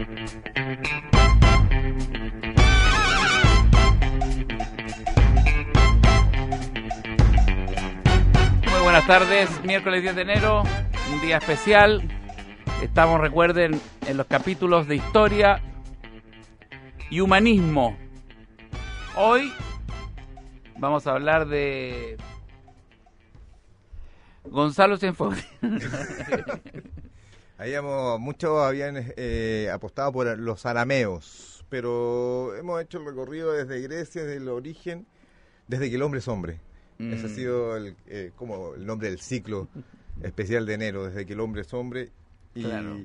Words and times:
Muy 0.00 0.08
buenas 8.82 9.06
tardes, 9.06 9.62
miércoles 9.62 10.00
10 10.00 10.16
de 10.16 10.22
enero, 10.22 10.62
un 11.12 11.20
día 11.20 11.36
especial. 11.36 12.02
Estamos, 12.82 13.20
recuerden, 13.20 13.78
en 14.06 14.16
los 14.16 14.26
capítulos 14.26 14.88
de 14.88 14.96
historia 14.96 15.60
y 17.10 17.20
humanismo. 17.20 17.98
Hoy 19.16 19.52
vamos 20.78 21.06
a 21.06 21.10
hablar 21.10 21.46
de 21.46 22.16
Gonzalo 24.44 24.96
Cienfuegos. 24.96 25.46
Habíamos, 27.60 28.18
muchos 28.20 28.58
habían 28.58 28.94
eh, 29.18 29.68
apostado 29.70 30.10
por 30.12 30.38
los 30.38 30.64
arameos, 30.64 31.62
pero 31.68 32.56
hemos 32.56 32.80
hecho 32.80 32.96
el 32.98 33.04
recorrido 33.04 33.52
desde 33.52 33.82
Grecia, 33.82 34.22
desde 34.22 34.38
el 34.38 34.48
origen, 34.48 35.06
desde 35.68 35.90
que 35.90 35.96
el 35.96 36.02
hombre 36.02 36.20
es 36.20 36.28
hombre. 36.28 36.58
Ese 36.98 37.26
ha 37.26 37.28
Mm. 37.28 37.34
sido 37.34 37.76
el, 37.76 37.96
eh, 38.06 38.32
como 38.36 38.74
el 38.74 38.86
nombre 38.86 39.10
del 39.10 39.20
ciclo 39.20 39.68
especial 40.22 40.64
de 40.64 40.72
enero, 40.74 41.04
desde 41.06 41.26
que 41.26 41.34
el 41.34 41.40
hombre 41.40 41.60
es 41.60 41.74
hombre. 41.74 42.10
Y 42.54 42.62
Claro. 42.64 42.96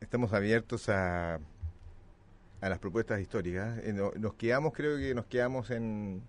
estamos 0.00 0.32
abiertos 0.32 0.88
a, 0.88 1.36
a 1.36 2.68
las 2.68 2.78
propuestas 2.80 3.20
históricas. 3.20 3.78
Eh, 3.84 3.92
no- 3.92 4.10
Nos 4.16 4.34
quedamos, 4.34 4.72
creo 4.72 4.98
que 4.98 5.14
nos 5.14 5.26
quedamos 5.26 5.70
en, 5.70 6.20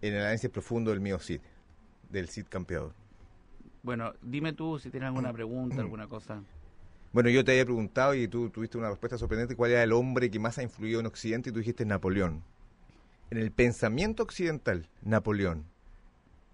en 0.00 0.14
el 0.14 0.20
análisis 0.22 0.48
profundo 0.48 0.90
del 0.90 1.00
mío 1.00 1.18
Cid, 1.18 1.40
del 2.08 2.30
Cid 2.30 2.46
campeador. 2.48 2.94
Bueno, 3.82 4.12
dime 4.22 4.52
tú 4.52 4.78
si 4.78 4.90
tienes 4.90 5.08
alguna 5.08 5.32
pregunta, 5.32 5.76
alguna 5.80 6.06
cosa. 6.08 6.42
Bueno, 7.12 7.30
yo 7.30 7.44
te 7.44 7.52
había 7.52 7.64
preguntado 7.64 8.14
y 8.14 8.28
tú 8.28 8.50
tuviste 8.50 8.76
una 8.76 8.90
respuesta 8.90 9.16
sorprendente, 9.16 9.56
¿cuál 9.56 9.70
era 9.70 9.82
el 9.82 9.92
hombre 9.92 10.30
que 10.30 10.38
más 10.38 10.58
ha 10.58 10.62
influido 10.62 11.00
en 11.00 11.06
Occidente? 11.06 11.48
Y 11.50 11.52
tú 11.52 11.58
dijiste 11.60 11.84
Napoleón. 11.86 12.42
En 13.30 13.38
el 13.38 13.50
pensamiento 13.50 14.22
occidental, 14.22 14.86
Napoleón. 15.02 15.64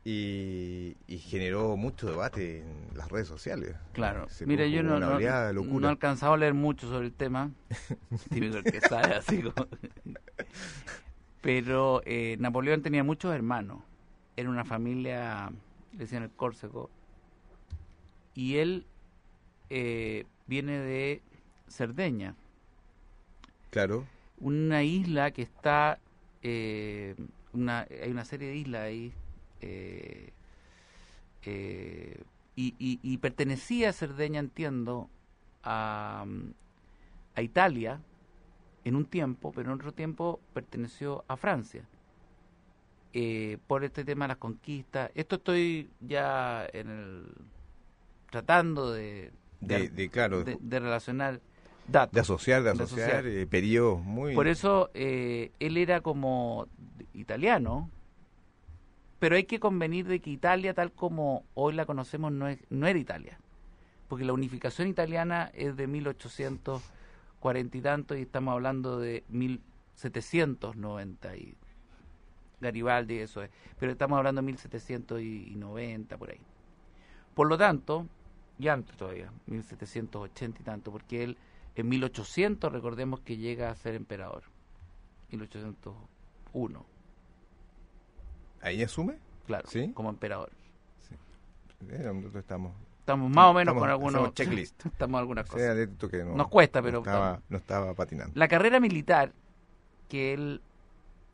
Y, 0.06 0.96
y 1.06 1.16
generó 1.18 1.76
mucho 1.78 2.06
debate 2.06 2.60
en 2.60 2.88
las 2.96 3.10
redes 3.10 3.26
sociales. 3.26 3.74
Claro. 3.94 4.28
Se 4.28 4.44
Mira, 4.44 4.66
yo 4.66 4.82
no, 4.82 5.00
no, 5.00 5.18
no 5.18 5.86
he 5.86 5.88
alcanzado 5.90 6.34
a 6.34 6.36
leer 6.36 6.52
mucho 6.52 6.86
sobre 6.88 7.06
el 7.06 7.12
tema. 7.14 7.50
Típico 8.30 8.58
el 8.58 8.64
que 8.64 8.80
sabe 8.82 9.14
así 9.14 9.40
como- 9.42 9.66
Pero 11.40 12.02
eh, 12.04 12.36
Napoleón 12.38 12.82
tenía 12.82 13.02
muchos 13.04 13.34
hermanos. 13.34 13.78
Era 14.36 14.48
una 14.50 14.64
familia, 14.64 15.50
le 15.92 15.98
decían 15.98 16.22
el 16.22 16.30
Córcego. 16.30 16.90
Y 18.34 18.56
él 18.56 18.84
eh, 19.70 20.24
viene 20.46 20.78
de 20.78 21.22
Cerdeña, 21.68 22.34
Claro. 23.70 24.06
una 24.38 24.82
isla 24.82 25.30
que 25.30 25.42
está, 25.42 25.98
eh, 26.42 27.14
una, 27.52 27.86
hay 28.02 28.10
una 28.10 28.24
serie 28.24 28.48
de 28.48 28.56
islas 28.56 28.82
ahí, 28.82 29.12
eh, 29.60 30.30
eh, 31.44 32.22
y, 32.56 32.74
y- 32.78 33.00
y 33.02 33.18
pertenecía 33.18 33.90
a 33.90 33.92
Cerdeña, 33.92 34.40
entiendo, 34.40 35.08
a, 35.62 36.24
a 37.34 37.42
Italia 37.42 38.00
en 38.84 38.96
un 38.96 39.06
tiempo, 39.06 39.52
pero 39.52 39.70
en 39.70 39.76
otro 39.76 39.92
tiempo 39.92 40.40
perteneció 40.52 41.24
a 41.28 41.36
Francia. 41.36 41.84
Eh, 43.12 43.58
por 43.68 43.84
este 43.84 44.04
tema 44.04 44.24
de 44.24 44.28
las 44.28 44.38
conquistas. 44.38 45.10
Esto 45.14 45.36
estoy 45.36 45.88
ya 46.00 46.66
en 46.72 46.90
el 46.90 47.24
tratando 48.34 48.90
de, 48.92 49.30
De, 49.60 49.88
de, 49.88 50.08
claro, 50.08 50.42
de- 50.42 50.58
relacionar 50.80 51.40
datos. 51.86 52.12
de 52.12 52.20
asociar, 52.20 52.64
de 52.64 52.72
de 52.72 52.82
asociar, 52.82 53.10
asociar. 53.10 53.26
eh, 53.28 53.46
periodos 53.46 54.02
muy... 54.02 54.34
Por 54.34 54.48
eso 54.48 54.90
eh, 54.92 55.52
él 55.60 55.76
era 55.76 56.00
como 56.00 56.66
italiano, 57.12 57.88
pero 59.20 59.36
hay 59.36 59.44
que 59.44 59.60
convenir 59.60 60.08
de 60.08 60.18
que 60.18 60.30
Italia, 60.30 60.74
tal 60.74 60.90
como 60.90 61.44
hoy 61.54 61.74
la 61.74 61.86
conocemos, 61.86 62.32
no, 62.32 62.48
es, 62.48 62.58
no 62.70 62.88
era 62.88 62.98
Italia. 62.98 63.38
Porque 64.08 64.24
la 64.24 64.32
unificación 64.32 64.88
italiana 64.88 65.48
es 65.54 65.76
de 65.76 65.86
1840 65.86 67.78
y 67.78 67.80
tanto, 67.80 68.16
y 68.16 68.22
estamos 68.22 68.52
hablando 68.52 68.98
de 68.98 69.22
1790 69.28 71.36
y 71.36 71.54
Garibaldi, 72.60 73.18
eso 73.18 73.44
es. 73.44 73.50
Pero 73.78 73.92
estamos 73.92 74.18
hablando 74.18 74.40
de 74.42 74.46
1790, 74.46 76.18
por 76.18 76.30
ahí. 76.30 76.40
Por 77.34 77.48
lo 77.48 77.58
tanto, 77.58 78.06
y 78.58 78.68
antes 78.68 78.96
todavía, 78.96 79.30
1780 79.46 80.60
y 80.60 80.64
tanto, 80.64 80.92
porque 80.92 81.24
él 81.24 81.36
en 81.74 81.88
1800 81.88 82.72
recordemos 82.72 83.20
que 83.20 83.36
llega 83.36 83.70
a 83.70 83.74
ser 83.74 83.94
emperador. 83.94 84.44
1801, 85.30 86.86
¿Ahí 88.62 88.82
asume? 88.82 89.18
claro, 89.46 89.68
¿Sí? 89.68 89.92
como 89.92 90.08
emperador. 90.10 90.50
Eh, 91.90 91.98
nosotros 92.14 92.36
estamos... 92.36 92.72
Estamos 93.00 93.30
más 93.30 93.46
o 93.46 93.52
menos 93.52 93.72
estamos- 93.74 93.80
con 93.82 93.90
algunos 93.90 94.32
checklist. 94.34 94.86
estamos 94.86 95.18
algunas 95.18 95.44
Sí, 95.46 95.52
cosas. 95.52 95.68
atento 95.70 96.08
que 96.08 96.24
no- 96.24 96.34
Nos 96.34 96.48
cuesta, 96.48 96.80
pero 96.80 96.92
no 96.94 96.98
estaba, 97.00 97.26
estamos. 97.26 97.50
no 97.50 97.56
estaba 97.58 97.94
patinando. 97.94 98.32
La 98.34 98.48
carrera 98.48 98.80
militar 98.80 99.32
que 100.08 100.32
él 100.32 100.62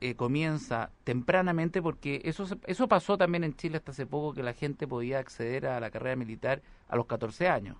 eh, 0.00 0.14
comienza 0.14 0.90
tempranamente 1.04 1.82
porque 1.82 2.22
eso 2.24 2.46
eso 2.66 2.88
pasó 2.88 3.18
también 3.18 3.44
en 3.44 3.54
Chile 3.54 3.76
hasta 3.76 3.90
hace 3.92 4.06
poco 4.06 4.32
que 4.32 4.42
la 4.42 4.54
gente 4.54 4.86
podía 4.88 5.18
acceder 5.18 5.66
a 5.66 5.78
la 5.80 5.90
carrera 5.90 6.16
militar 6.16 6.62
a 6.88 6.96
los 6.96 7.06
14 7.06 7.48
años 7.48 7.76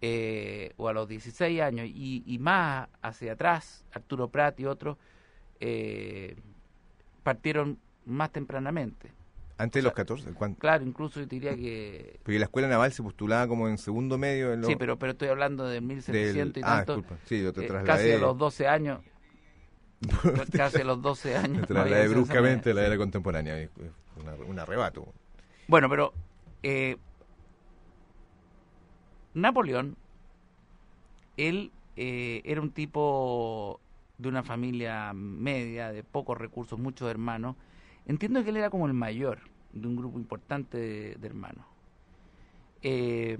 eh, 0.00 0.72
o 0.76 0.88
a 0.88 0.92
los 0.92 1.08
16 1.08 1.60
años 1.60 1.86
y, 1.88 2.22
y 2.26 2.38
más 2.38 2.88
hacia 3.02 3.32
atrás 3.32 3.84
Arturo 3.92 4.28
Prat 4.28 4.58
y 4.60 4.66
otros 4.66 4.96
eh, 5.60 6.36
partieron 7.22 7.78
más 8.06 8.30
tempranamente 8.32 9.12
Antes 9.58 9.80
de 9.80 9.84
los 9.84 9.90
sea, 9.90 10.04
14, 10.04 10.30
¿cuánto? 10.32 10.58
claro 10.60 10.84
incluso 10.84 11.20
yo 11.20 11.26
diría 11.26 11.54
que 11.56 12.18
Porque 12.22 12.38
la 12.38 12.44
escuela 12.46 12.68
naval 12.68 12.92
se 12.92 13.02
postulaba 13.02 13.46
como 13.48 13.68
en 13.68 13.76
segundo 13.78 14.16
medio. 14.18 14.52
En 14.52 14.60
lo- 14.62 14.68
sí 14.68 14.76
pero 14.76 14.98
pero 14.98 15.12
estoy 15.12 15.28
hablando 15.28 15.64
de 15.66 15.74
del- 15.74 15.84
1700 15.84 16.60
y 16.60 16.64
ah, 16.64 16.76
tanto 16.84 16.96
disculpa. 16.96 17.20
Sí, 17.26 17.42
yo 17.42 17.52
te 17.52 17.64
eh, 17.64 17.68
trasladé. 17.68 17.86
casi 17.86 18.12
a 18.12 18.18
los 18.18 18.38
12 18.38 18.66
años 18.68 19.00
casi 20.54 20.80
a 20.80 20.84
los 20.84 21.02
12 21.02 21.36
años 21.36 21.66
te 21.66 21.74
no 21.74 21.84
bruscamente 22.08 22.74
la 22.74 22.82
sí. 22.82 22.86
era 22.86 22.96
contemporánea. 22.96 23.68
una- 24.22 24.34
un 24.34 24.58
arrebato. 24.58 25.06
Bueno, 25.66 25.88
pero 25.88 26.12
eh, 26.62 26.96
Napoleón, 29.34 29.96
él 31.36 31.70
eh, 31.96 32.42
era 32.44 32.60
un 32.60 32.70
tipo 32.70 33.80
de 34.18 34.28
una 34.28 34.42
familia 34.42 35.12
media, 35.14 35.92
de 35.92 36.02
pocos 36.02 36.36
recursos, 36.36 36.78
muchos 36.78 37.08
hermanos. 37.10 37.56
Entiendo 38.06 38.42
que 38.42 38.50
él 38.50 38.56
era 38.56 38.70
como 38.70 38.86
el 38.86 38.94
mayor 38.94 39.38
de 39.72 39.86
un 39.86 39.96
grupo 39.96 40.18
importante 40.18 40.78
de, 40.78 41.14
de 41.16 41.26
hermanos. 41.26 41.64
Eh, 42.82 43.36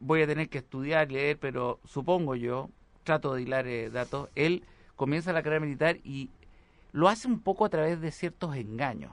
voy 0.00 0.22
a 0.22 0.26
tener 0.26 0.48
que 0.48 0.58
estudiar, 0.58 1.10
leer, 1.10 1.38
pero 1.38 1.80
supongo 1.84 2.34
yo, 2.34 2.68
trato 3.08 3.34
de 3.34 3.40
hilar 3.42 3.66
eh, 3.66 3.88
datos, 3.88 4.28
él 4.34 4.62
comienza 4.94 5.32
la 5.32 5.42
carrera 5.42 5.60
militar 5.60 5.96
y 6.04 6.28
lo 6.92 7.08
hace 7.08 7.26
un 7.26 7.40
poco 7.40 7.64
a 7.64 7.70
través 7.70 8.00
de 8.02 8.10
ciertos 8.10 8.54
engaños. 8.54 9.12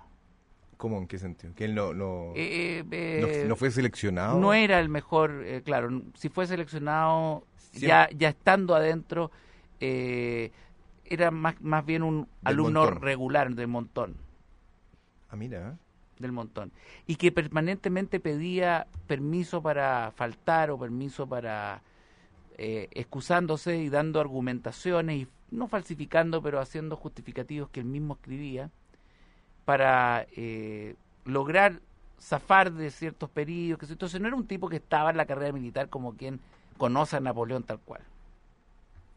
¿Cómo? 0.75 0.97
¿En 0.97 1.07
qué 1.07 1.17
sentido? 1.17 1.53
Que 1.55 1.63
él 1.63 1.73
no, 1.75 1.93
no, 1.93 2.33
Eh, 2.35 2.83
no, 3.21 3.27
eh, 3.27 3.45
no 3.47 3.55
fue 3.55 3.71
seleccionado. 3.71 4.37
no 4.37 4.53
era 4.53 4.81
el 4.81 4.89
mejor, 4.89 5.43
eh, 5.45 5.61
claro, 5.63 6.01
si 6.15 6.27
fue 6.27 6.45
seleccionado 6.45 7.45
Siempre- 7.55 7.87
ya, 7.87 8.09
ya 8.13 8.29
estando 8.29 8.75
adentro, 8.75 9.31
eh, 9.79 10.51
era 11.05 11.31
más, 11.31 11.55
más 11.61 11.85
bien 11.85 12.03
un 12.03 12.27
alumno 12.43 12.81
montón. 12.81 13.01
regular 13.01 13.55
del 13.55 13.67
montón, 13.69 14.17
Ah, 15.29 15.37
mira. 15.37 15.69
¿eh? 15.69 15.77
del 16.19 16.33
montón, 16.33 16.73
y 17.07 17.15
que 17.15 17.31
permanentemente 17.31 18.19
pedía 18.19 18.87
permiso 19.07 19.61
para 19.61 20.11
faltar 20.15 20.71
o 20.71 20.77
permiso 20.77 21.27
para 21.27 21.81
eh, 22.57 22.87
excusándose 22.91 23.77
y 23.77 23.89
dando 23.89 24.19
argumentaciones 24.19 25.17
y 25.17 25.27
no 25.51 25.67
falsificando, 25.67 26.41
pero 26.41 26.59
haciendo 26.59 26.95
justificativos 26.95 27.69
que 27.69 27.81
él 27.81 27.85
mismo 27.85 28.15
escribía 28.15 28.71
para 29.65 30.27
eh, 30.35 30.95
lograr 31.25 31.81
zafar 32.19 32.71
de 32.71 32.91
ciertos 32.91 33.29
periodos. 33.29 33.79
Que, 33.79 33.93
entonces 33.93 34.19
no 34.21 34.27
era 34.27 34.35
un 34.35 34.47
tipo 34.47 34.69
que 34.69 34.77
estaba 34.77 35.09
en 35.11 35.17
la 35.17 35.25
carrera 35.25 35.51
militar 35.51 35.89
como 35.89 36.15
quien 36.15 36.39
conoce 36.77 37.17
a 37.17 37.19
Napoleón 37.19 37.63
tal 37.63 37.79
cual. 37.79 38.01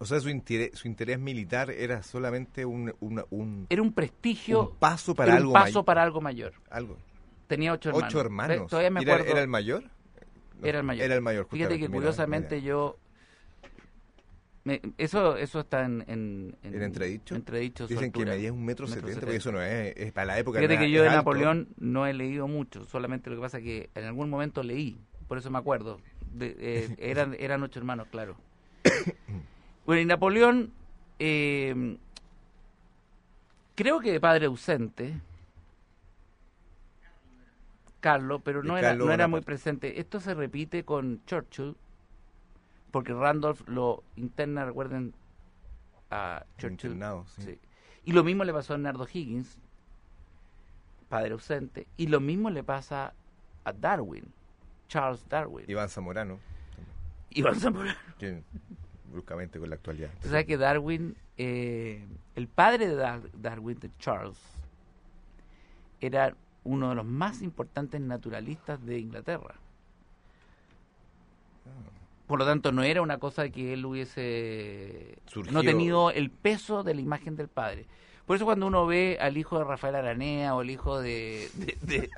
O 0.01 0.07
sea, 0.07 0.21
su 0.21 0.29
interés, 0.29 0.79
su 0.79 0.87
interés 0.87 1.19
militar 1.19 1.71
era 1.71 2.03
solamente 2.05 2.65
un, 2.65 2.95
un, 3.01 3.67
Era 3.69 3.83
un 3.83 3.93
prestigio, 3.93 4.71
un 4.71 4.77
paso 4.77 5.15
para 5.15 5.35
algo 5.35 5.49
un 5.49 5.55
paso 5.55 5.65
mayor. 5.67 5.85
para 5.85 6.03
algo 6.05 6.21
mayor. 6.21 6.53
Algo. 6.71 6.97
Tenía 7.49 7.73
ocho 7.73 7.89
hermanos. 7.89 8.09
Ocho 8.09 8.21
hermanos. 8.21 8.71
Todavía 8.71 8.91
me 8.91 9.01
¿Era, 9.03 9.15
acuerdo. 9.15 9.33
era 9.33 9.43
el 9.43 9.49
mayor? 9.49 9.83
No, 10.61 10.67
Era 10.67 10.79
el 10.79 10.85
mayor. 10.85 11.05
Era 11.05 11.15
el 11.17 11.23
mayor. 11.23 11.49
Fíjate 11.51 11.75
que 11.75 11.89
mira, 11.89 11.93
curiosamente 11.93 12.57
mira. 12.57 12.67
yo... 12.69 12.97
me- 14.65 14.81
eso 14.99 15.37
eso 15.37 15.61
está 15.61 15.85
en... 15.85 16.05
¿En, 16.09 16.57
¿En 16.63 16.75
entredicho? 17.37 17.87
Dicen 17.87 18.13
que 18.13 18.25
medía 18.27 18.53
un 18.53 18.65
metro 18.65 18.87
setenta, 18.87 19.21
porque 19.21 19.37
eso 19.37 19.53
no 19.53 19.63
es, 19.63 19.95
es 19.97 20.13
para 20.13 20.27
la 20.27 20.39
época. 20.39 20.59
Fíjate 20.61 20.79
que 20.79 20.91
yo 20.91 21.03
de 21.03 21.09
alto. 21.09 21.19
Napoleón 21.19 21.69
no 21.79 22.07
he 22.07 22.13
leído 22.15 22.49
mucho, 22.49 22.85
solamente 22.85 23.31
lo 23.31 23.37
que 23.37 23.43
pasa 23.43 23.59
es 23.59 23.65
que 23.65 23.91
en 23.95 24.05
algún 24.05 24.29
momento 24.31 24.63
leí, 24.63 24.99
por 25.27 25.39
eso 25.39 25.51
me 25.51 25.59
acuerdo 25.59 26.01
de- 26.33 26.57
eh, 26.59 26.95
eran, 26.99 27.35
eran 27.39 27.63
ocho 27.63 27.79
hermanos, 27.79 28.09
claro. 28.11 28.37
Bueno, 29.87 30.03
y 30.03 30.05
Napoleón, 30.05 30.71
eh, 31.19 31.97
creo 33.75 34.01
que 34.01 34.13
de 34.13 34.21
padre 34.21 34.45
ausente, 34.47 35.15
Carlos, 38.01 38.43
pero 38.45 38.63
no 38.63 38.77
era, 38.79 38.89
Carlos 38.91 39.07
no 39.07 39.13
era 39.13 39.29
muy 39.29 39.41
presente. 39.41 39.99
Esto 40.01 40.21
se 40.21 40.35
repite 40.35 40.85
con 40.85 41.25
Churchill, 41.27 41.75
porque 42.91 43.13
Randolph 43.13 43.61
lo 43.69 44.03
interna, 44.17 44.65
recuerden, 44.65 45.15
a 46.11 46.45
Churchill. 46.59 46.93
Internado, 46.93 47.27
sí. 47.27 47.43
Sí. 47.43 47.59
Y 48.05 48.13
lo 48.13 48.25
mismo 48.25 48.45
le 48.45 48.53
pasó 48.53 48.75
a 48.75 48.79
Nardo 48.79 49.07
Higgins, 49.13 49.59
padre 51.09 51.33
ausente, 51.33 51.87
y 51.97 52.07
lo 52.07 52.21
mismo 52.21 52.49
le 52.51 52.63
pasa 52.65 53.13
a 53.65 53.73
Darwin, 53.73 54.25
Charles 54.89 55.27
Darwin. 55.29 55.65
Iván 55.69 55.89
Zamorano, 55.91 56.39
Iván 57.31 57.57
Zamorano. 57.61 57.99
bruscamente 59.13 59.59
con 59.59 59.69
la 59.69 59.77
actualidad. 59.77 60.11
Tú 60.23 60.29
sabes 60.29 60.47
que 60.47 60.57
Darwin, 60.57 61.15
eh, 61.37 62.07
el 62.35 62.49
padre 62.49 62.89
de 62.89 62.95
Dar- 62.95 63.31
Darwin, 63.35 63.79
de 63.79 63.91
Charles, 63.99 64.39
era 66.01 66.35
uno 66.65 66.89
de 66.91 66.95
los 66.95 67.05
más 67.05 67.43
importantes 67.43 68.01
naturalistas 68.01 68.85
de 68.85 68.99
Inglaterra. 68.99 69.55
Por 72.29 72.39
lo 72.39 72.45
tanto, 72.47 72.71
no 72.71 72.83
era 72.85 73.03
una 73.03 73.19
cosa 73.19 73.49
que 73.49 73.73
él 73.73 73.85
hubiese 73.85 75.19
Surgió- 75.27 75.51
no 75.53 75.63
tenido 75.63 76.11
el 76.13 76.31
peso 76.31 76.85
de 76.85 76.95
la 76.95 77.01
imagen 77.01 77.35
del 77.37 77.49
padre. 77.49 77.87
Por 78.27 78.37
eso 78.37 78.45
cuando 78.45 78.67
uno 78.67 78.87
ve 78.87 79.17
al 79.21 79.37
hijo 79.39 79.59
de 79.59 79.65
Rafael 79.65 79.95
Aranea 79.97 80.55
o 80.55 80.61
el 80.63 80.69
hijo 80.71 81.01
de, 81.01 81.49
de, 81.83 82.11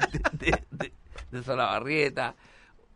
de, 1.30 1.42
Solabarrieta, 1.44 2.34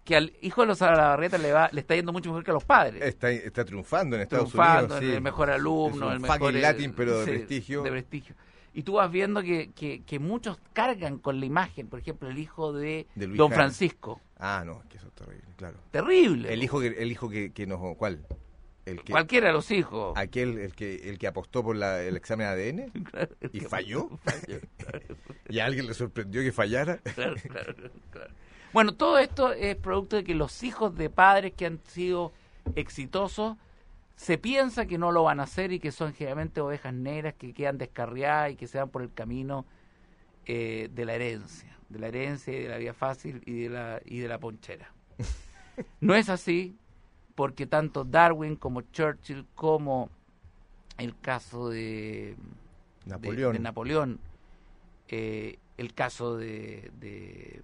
que 0.05 0.17
al 0.17 0.33
hijo 0.43 0.63
de 0.63 0.67
los 0.67 0.79
Solabarrieta 0.79 1.39
le, 1.39 1.53
va, 1.53 1.69
le 1.73 1.81
está 1.81 1.95
yendo 1.95 2.13
mucho 2.13 2.31
mejor 2.31 2.45
que 2.45 2.51
a 2.51 2.55
los 2.55 2.65
padres 2.65 3.01
Está, 3.03 3.31
está 3.31 3.65
triunfando 3.65 4.17
en 4.17 4.23
Estados 4.23 4.51
triunfando, 4.51 4.97
Unidos. 4.97 5.11
sí. 5.13 5.17
el 5.17 5.23
mejor 5.23 5.51
alumno, 5.51 5.97
Es 5.97 6.03
un 6.09 6.13
el 6.15 6.21
mejor 6.21 6.57
eh, 6.57 6.61
Latin, 6.61 6.93
pero 6.93 7.21
de 7.21 7.25
sí, 7.25 7.31
prestigio. 7.31 7.83
de 7.85 7.91
prestigio. 7.91 8.35
Y 8.77 8.83
tú 8.83 8.95
vas 8.95 9.09
viendo 9.11 9.41
que, 9.41 9.71
que, 9.71 10.03
que 10.03 10.19
muchos 10.19 10.59
cargan 10.73 11.19
con 11.19 11.39
la 11.39 11.47
imagen, 11.47 11.87
por 11.87 12.01
ejemplo, 12.01 12.29
el 12.29 12.39
hijo 12.39 12.73
de, 12.73 13.07
Don. 13.15 13.53
Francisco. 13.53 14.21
Ah, 14.39 14.63
no, 14.67 14.81
es 14.83 14.89
que 14.89 14.97
eso 14.99 15.07
es 15.09 15.15
terrible, 15.15 15.45
claro. 15.57 15.79
Terrible. 15.91 16.53
El 16.53 16.63
hijo 16.63 16.81
que, 16.81 16.89
el 16.89 17.11
hijo 17.13 17.29
que, 17.29 17.53
que 17.53 17.67
nos... 17.67 17.81
¿Cuál? 17.97 18.27
El 18.85 19.03
que, 19.03 19.13
Cualquiera 19.13 19.47
de 19.47 19.53
los 19.55 19.71
hijos. 19.71 20.13
aquel 20.17 20.59
el 20.59 20.75
que, 20.75 21.09
el 21.09 21.19
que 21.19 21.27
apostó 21.27 21.63
por 21.65 21.75
la- 21.77 22.03
el 22.03 22.17
examen 22.17 22.47
ADN 22.49 22.91
Claro, 23.11 23.35
y 23.53 23.61
falló. 23.61 24.11
falló, 24.25 24.61
claro, 24.77 25.01
y 25.49 25.59
a 25.61 25.65
alguien 25.65 25.87
le 25.87 25.95
sorprendió 25.95 26.43
que 26.43 26.53
fallara. 26.53 26.99
claro, 27.15 27.37
claro, 27.49 27.75
claro. 28.11 28.35
Bueno, 28.75 28.93
todo 28.95 29.19
esto 29.19 29.53
es 29.53 29.77
producto 29.77 30.17
de 30.17 30.25
que 30.25 30.35
los 30.35 30.63
hijos 30.65 30.95
de 30.97 31.09
padres 31.09 31.53
que 31.57 31.65
han 31.65 31.81
sido 31.87 32.33
exitosos 32.75 33.57
se 34.17 34.37
piensa 34.37 34.85
que 34.87 34.99
no 34.99 35.13
lo 35.13 35.23
van 35.23 35.41
a 35.41 35.45
hacer 35.45 35.73
y 35.73 35.79
que 35.81 35.91
son 35.93 36.13
generalmente 36.13 36.61
ovejas 36.61 36.93
negras 36.93 37.35
que 37.35 37.53
quedan 37.55 37.79
descarriadas 37.79 38.53
y 38.53 38.57
que 38.57 38.67
se 38.67 38.79
van 38.79 38.89
por 38.91 39.03
el 39.03 39.13
camino 39.13 39.65
eh, 40.47 40.91
de 40.93 41.05
la 41.07 41.15
herencia, 41.15 41.74
de 41.95 41.99
la 42.01 42.09
herencia 42.09 42.53
y 42.53 42.63
de 42.65 42.69
la 42.69 42.77
vía 42.77 42.93
fácil 42.93 43.43
y 43.47 43.63
de 43.63 43.71
la, 43.71 44.01
y 44.05 44.19
de 44.19 44.29
la 44.29 44.39
ponchera. 44.39 44.93
No 46.01 46.15
es 46.15 46.29
así 46.29 46.77
porque 47.35 47.67
tanto 47.67 48.05
Darwin 48.05 48.57
como 48.57 48.83
Churchill 48.83 49.47
como 49.55 50.11
el 50.99 51.19
caso 51.19 51.69
de 51.71 52.37
de- 53.05 53.11
Napoleón. 53.11 53.53
de, 53.55 53.59
Napoleón, 53.59 54.21
eh, 55.09 55.59
el 55.79 55.95
caso 55.95 56.37
de, 56.37 56.91
de, 57.01 57.63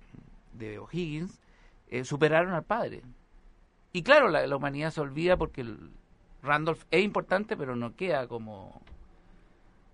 de 0.54 0.78
O'Higgins, 0.78 1.40
eh, 1.88 2.04
superaron 2.04 2.52
al 2.54 2.64
padre. 2.64 3.02
Y 3.92 4.02
claro, 4.02 4.28
la, 4.28 4.46
la 4.46 4.56
humanidad 4.56 4.90
se 4.92 5.00
olvida 5.00 5.36
porque 5.36 5.60
el 5.62 5.90
Randolph 6.42 6.82
es 6.90 7.02
importante, 7.04 7.56
pero 7.56 7.74
no 7.76 7.94
queda 7.96 8.26
como, 8.28 8.80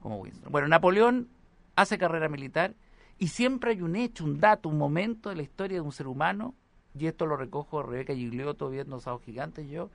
como 0.00 0.18
Winston. 0.20 0.50
Bueno, 0.52 0.68
Napoleón 0.68 1.28
hace 1.76 1.98
carrera 1.98 2.28
militar 2.28 2.74
y 3.18 3.28
siempre 3.28 3.70
hay 3.72 3.82
un 3.82 3.96
hecho, 3.96 4.24
un 4.24 4.40
dato, 4.40 4.68
un 4.68 4.78
momento 4.78 5.30
de 5.30 5.36
la 5.36 5.42
historia 5.42 5.76
de 5.78 5.80
un 5.80 5.92
ser 5.92 6.06
humano, 6.06 6.54
y 6.98 7.06
esto 7.06 7.26
lo 7.26 7.36
recojo 7.36 7.82
Rebeca 7.82 8.14
Gigliotto 8.14 8.70
viendo 8.70 9.00
Sábados 9.00 9.24
Gigantes 9.24 9.68
yo, 9.68 9.90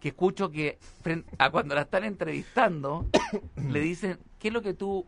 que 0.00 0.08
escucho 0.08 0.50
que 0.50 0.78
a 1.38 1.50
cuando 1.50 1.74
la 1.74 1.82
están 1.82 2.04
entrevistando 2.04 3.06
le 3.56 3.80
dicen, 3.80 4.18
¿qué 4.38 4.48
es 4.48 4.54
lo 4.54 4.62
que 4.62 4.72
tú 4.74 5.06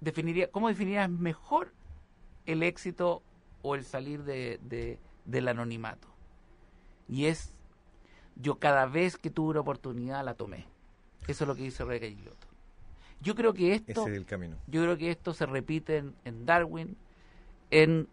definirías, 0.00 0.48
cómo 0.50 0.68
definirías 0.68 1.08
mejor 1.08 1.72
el 2.46 2.62
éxito 2.64 3.22
o 3.62 3.74
el 3.76 3.84
salir 3.84 4.24
de, 4.24 4.58
de- 4.62 4.98
del 5.26 5.46
anonimato? 5.48 6.08
Y 7.08 7.26
es, 7.26 7.52
yo 8.36 8.58
cada 8.58 8.86
vez 8.86 9.16
que 9.16 9.30
tuve 9.30 9.50
una 9.50 9.60
oportunidad 9.60 10.24
la 10.24 10.34
tomé. 10.34 10.66
Eso 11.28 11.44
es 11.44 11.48
lo 11.48 11.54
que 11.54 11.62
dice 11.62 11.84
Rebeca 11.84 12.06
Gigliotto. 12.06 12.46
Yo 13.20 13.34
creo 13.34 13.52
que 13.52 13.74
esto... 13.74 14.02
Ese 14.02 14.10
es 14.10 14.16
el 14.16 14.24
camino. 14.24 14.56
Yo 14.66 14.82
creo 14.82 14.96
que 14.96 15.10
esto 15.10 15.34
se 15.34 15.46
repite 15.46 15.98
en, 15.98 16.14
en 16.24 16.46
Darwin, 16.46 16.96
en 17.70 18.08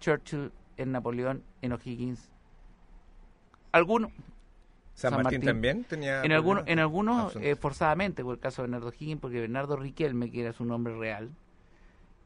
Churchill, 0.00 0.52
en 0.76 0.92
Napoleón, 0.92 1.42
en 1.62 1.72
O'Higgins. 1.72 2.30
Algunos, 3.72 4.12
San, 4.94 5.10
San 5.10 5.22
Martín, 5.22 5.38
Martín. 5.38 5.46
también 5.46 5.84
tenía... 5.84 6.22
en 6.22 6.32
algunos, 6.32 6.64
en 6.66 6.78
algunos 6.78 7.36
eh, 7.36 7.56
forzadamente, 7.56 8.22
por 8.22 8.34
el 8.34 8.40
caso 8.40 8.62
de 8.62 8.68
Bernardo 8.68 8.88
O'Higgins, 8.88 9.20
porque 9.20 9.40
Bernardo 9.40 9.76
Riquelme, 9.76 10.30
que 10.30 10.42
era 10.42 10.52
su 10.52 10.64
nombre 10.64 10.96
real, 10.96 11.30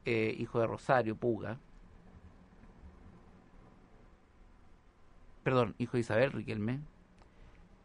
eh, 0.05 0.35
hijo 0.37 0.59
de 0.59 0.67
Rosario 0.67 1.15
Puga, 1.15 1.57
perdón, 5.43 5.75
hijo 5.77 5.93
de 5.93 6.01
Isabel 6.01 6.33
Riquelme, 6.33 6.81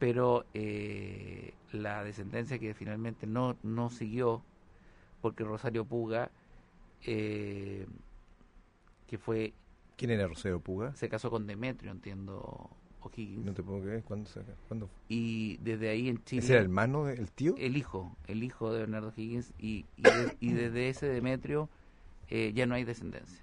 pero 0.02 0.44
eh, 0.52 1.54
la 1.72 2.02
descendencia 2.02 2.58
que 2.58 2.74
finalmente 2.74 3.24
no, 3.24 3.54
no 3.62 3.88
siguió, 3.88 4.42
porque 5.20 5.44
Rosario 5.44 5.84
Puga, 5.84 6.28
eh, 7.06 7.86
que 9.06 9.16
fue, 9.16 9.52
¿Quién 9.96 10.10
era 10.10 10.26
Rosero 10.26 10.58
Puga? 10.58 10.92
se 10.96 11.08
casó 11.08 11.30
con 11.30 11.46
Demetrio, 11.46 11.92
entiendo, 11.92 12.68
O'Higgins, 13.04 13.46
No 13.46 13.54
te 13.54 13.62
puedo 13.62 13.80
creer. 13.80 14.02
¿Cuándo? 14.02 14.28
se- 14.28 14.40
cuándo? 14.66 14.88
y 15.08 15.58
desde 15.58 15.90
ahí 15.90 16.08
en 16.08 16.24
Chile... 16.24 16.42
¿Ese 16.42 16.52
era 16.54 16.62
el 16.62 16.66
hermano 16.66 17.04
del 17.04 17.30
tío? 17.30 17.54
el 17.56 17.76
hijo, 17.76 18.16
el 18.26 18.42
hijo 18.42 18.72
de 18.72 18.80
Bernardo 18.80 19.12
Higgins, 19.16 19.52
y, 19.60 19.84
y, 19.96 20.02
de- 20.02 20.36
y 20.40 20.50
desde 20.50 20.88
ese 20.88 21.06
Demetrio 21.06 21.68
eh, 22.28 22.50
ya 22.56 22.66
no 22.66 22.74
hay 22.74 22.82
descendencia. 22.82 23.38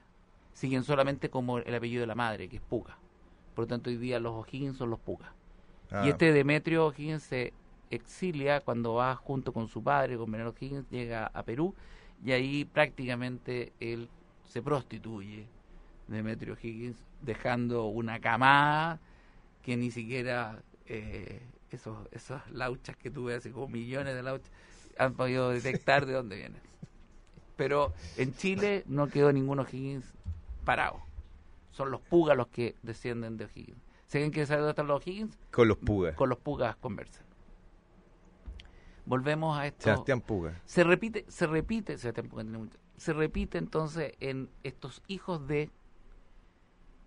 Siguen 0.55 0.83
solamente 0.83 1.29
como 1.29 1.59
el 1.59 1.73
apellido 1.73 2.01
de 2.01 2.07
la 2.07 2.15
madre, 2.15 2.49
que 2.49 2.57
es 2.57 2.61
Puga. 2.63 2.97
Por 3.55 3.63
lo 3.63 3.67
tanto, 3.67 3.89
hoy 3.89 3.95
día 3.95 4.19
los 4.19 4.33
O'Higgins 4.33 4.75
son 4.75 4.89
los 4.89 4.99
Puga. 4.99 5.38
Y 5.91 6.09
este 6.09 6.31
Demetrio 6.31 6.85
O'Higgins 6.85 7.23
se 7.23 7.53
exilia 7.89 8.61
cuando 8.61 8.93
va 8.95 9.15
junto 9.15 9.51
con 9.51 9.67
su 9.67 9.83
padre, 9.83 10.17
con 10.17 10.31
Bernardo 10.31 10.55
Higgins, 10.59 10.87
llega 10.89 11.27
a 11.33 11.43
Perú, 11.43 11.73
y 12.23 12.31
ahí 12.31 12.65
prácticamente 12.65 13.73
él 13.79 14.09
se 14.45 14.61
prostituye, 14.61 15.47
Demetrio 16.07 16.57
Higgins, 16.61 16.97
dejando 17.21 17.85
una 17.85 18.19
camada 18.19 18.99
que 19.63 19.77
ni 19.77 19.91
siquiera 19.91 20.59
eh, 20.87 21.41
esos, 21.71 21.97
esas 22.11 22.49
lauchas 22.51 22.95
que 22.97 23.09
tuve, 23.09 23.35
así 23.35 23.49
como 23.51 23.67
millones 23.67 24.15
de 24.15 24.23
lauchas, 24.23 24.51
han 24.97 25.13
podido 25.13 25.49
detectar 25.49 26.05
de 26.05 26.13
dónde 26.13 26.35
vienen. 26.35 26.61
Pero 27.55 27.93
en 28.17 28.35
Chile 28.35 28.83
no 28.87 29.07
quedó 29.07 29.31
ninguno 29.31 29.63
O'Higgins 29.63 30.05
parado. 30.65 31.01
Son 31.71 31.91
los 31.91 32.01
pugas 32.01 32.37
los 32.37 32.47
que 32.47 32.75
descienden 32.83 33.37
de 33.37 33.45
O'Higgins. 33.45 33.88
Quiere 34.09 34.45
saber 34.45 34.61
dónde 34.61 34.71
están 34.71 34.87
los 34.87 35.01
O'Higgins, 35.05 35.37
Con 35.51 35.67
los 35.67 35.77
Pugas. 35.77 36.15
con 36.15 36.29
los 36.29 36.39
pugas 36.39 36.75
conversan. 36.77 37.23
Volvemos 39.05 39.57
a 39.57 39.67
esto. 39.67 39.83
Sebastián 39.85 40.21
Puga. 40.21 40.61
Se 40.65 40.83
repite, 40.83 41.25
se 41.27 41.47
repite, 41.47 41.97
Sebastián 41.97 42.27
Puga 42.27 42.43
tiene 42.43 42.57
mucho- 42.59 42.77
se 42.97 43.13
repite 43.13 43.57
entonces 43.57 44.13
en 44.19 44.49
estos 44.63 45.01
hijos 45.07 45.47
de 45.47 45.69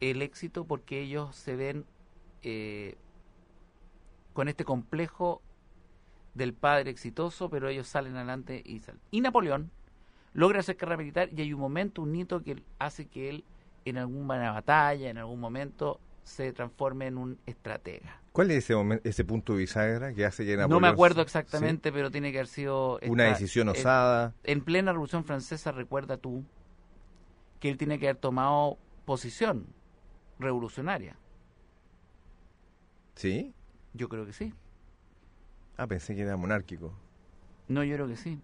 el 0.00 0.22
éxito 0.22 0.64
porque 0.64 1.00
ellos 1.00 1.36
se 1.36 1.54
ven 1.54 1.84
eh, 2.42 2.96
con 4.32 4.48
este 4.48 4.64
complejo 4.64 5.42
del 6.34 6.54
padre 6.54 6.90
exitoso, 6.90 7.50
pero 7.50 7.68
ellos 7.68 7.86
salen 7.86 8.16
adelante 8.16 8.62
y 8.64 8.80
salen. 8.80 9.00
Y 9.12 9.20
Napoleón 9.20 9.70
logra 10.32 10.60
hacer 10.60 10.76
carrera 10.76 10.96
militar 10.96 11.28
y 11.36 11.40
hay 11.42 11.52
un 11.52 11.60
momento, 11.60 12.02
un 12.02 12.16
hito 12.16 12.42
que 12.42 12.62
hace 12.78 13.06
que 13.06 13.28
él 13.28 13.44
en 13.84 13.98
alguna 13.98 14.50
batalla, 14.52 15.10
en 15.10 15.18
algún 15.18 15.38
momento, 15.38 16.00
se 16.24 16.52
transforme 16.52 17.06
en 17.06 17.18
un 17.18 17.38
estratega. 17.46 18.20
¿Cuál 18.32 18.50
es 18.50 18.64
ese, 18.64 18.74
momen- 18.74 19.00
ese 19.04 19.24
punto 19.24 19.54
bisagra 19.54 20.14
que 20.14 20.24
hace 20.24 20.46
que 20.46 20.56
No 20.56 20.80
me 20.80 20.88
acuerdo 20.88 21.20
¿sí? 21.20 21.24
exactamente, 21.24 21.92
pero 21.92 22.10
tiene 22.10 22.32
que 22.32 22.38
haber 22.38 22.46
sido... 22.48 22.98
Una 23.06 23.24
decisión 23.24 23.68
osada. 23.68 24.34
en 24.44 24.62
plena 24.62 24.92
Revolución 24.92 25.24
Francesa, 25.24 25.72
recuerda 25.72 26.16
tú 26.16 26.44
que 27.60 27.68
él 27.70 27.76
tiene 27.76 27.98
que 27.98 28.06
haber 28.08 28.16
tomado 28.16 28.78
posición 29.04 29.66
revolucionaria. 30.38 31.16
¿Sí? 33.14 33.54
Yo 33.92 34.08
creo 34.08 34.24
que 34.26 34.32
sí. 34.32 34.52
Ah, 35.76 35.86
pensé 35.86 36.14
que 36.14 36.22
era 36.22 36.36
monárquico. 36.36 36.92
No, 37.68 37.84
yo 37.84 37.94
creo 37.96 38.08
que 38.08 38.16
sí. 38.16 38.38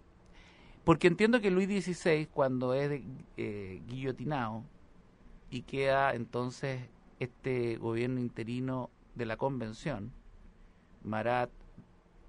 Porque 0.83 1.07
entiendo 1.07 1.41
que 1.41 1.51
Luis 1.51 1.67
XVI, 1.85 2.27
cuando 2.27 2.73
es 2.73 3.01
eh, 3.37 3.81
guillotinado 3.87 4.63
y 5.49 5.63
queda 5.63 6.13
entonces 6.13 6.81
este 7.19 7.77
gobierno 7.77 8.19
interino 8.19 8.89
de 9.15 9.25
la 9.25 9.37
convención, 9.37 10.13
Marat, 11.03 11.51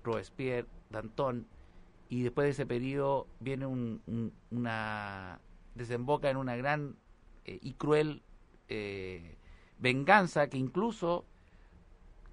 Robespierre, 0.04 0.68
Danton, 0.90 1.46
y 2.08 2.22
después 2.22 2.46
de 2.46 2.50
ese 2.50 2.66
periodo 2.66 3.28
viene 3.40 3.66
un, 3.66 4.02
un- 4.06 4.32
una 4.50 5.40
desemboca 5.74 6.30
en 6.30 6.36
una 6.36 6.56
gran 6.56 6.96
eh, 7.44 7.58
y 7.62 7.74
cruel 7.74 8.22
eh, 8.68 9.38
venganza 9.78 10.48
que 10.48 10.58
incluso 10.58 11.26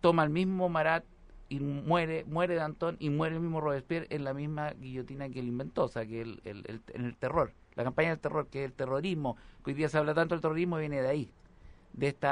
toma 0.01 0.23
el 0.23 0.29
mismo 0.29 0.69
Marat 0.69 1.05
y 1.49 1.59
muere 1.59 2.25
muere 2.25 2.55
Danton 2.55 2.97
y 2.99 3.09
muere 3.09 3.35
el 3.35 3.41
mismo 3.41 3.61
Robespierre 3.61 4.07
en 4.09 4.23
la 4.23 4.33
misma 4.33 4.71
guillotina 4.71 5.29
que 5.29 5.39
él 5.39 5.47
inventó, 5.47 5.85
o 5.85 5.87
sea, 5.87 6.05
que 6.05 6.21
el, 6.21 6.41
el- 6.43 6.81
el 6.93 7.15
terror, 7.17 7.53
la 7.75 7.83
campaña 7.83 8.09
del 8.09 8.19
terror, 8.19 8.47
que 8.49 8.63
es 8.63 8.65
el 8.69 8.73
terrorismo, 8.73 9.37
que 9.63 9.71
hoy 9.71 9.73
día 9.75 9.89
se 9.89 9.97
habla 9.97 10.13
tanto 10.13 10.35
del 10.35 10.41
terrorismo, 10.41 10.77
viene 10.77 11.01
de 11.01 11.07
ahí, 11.09 11.33
de 11.93 12.07
este 12.09 12.27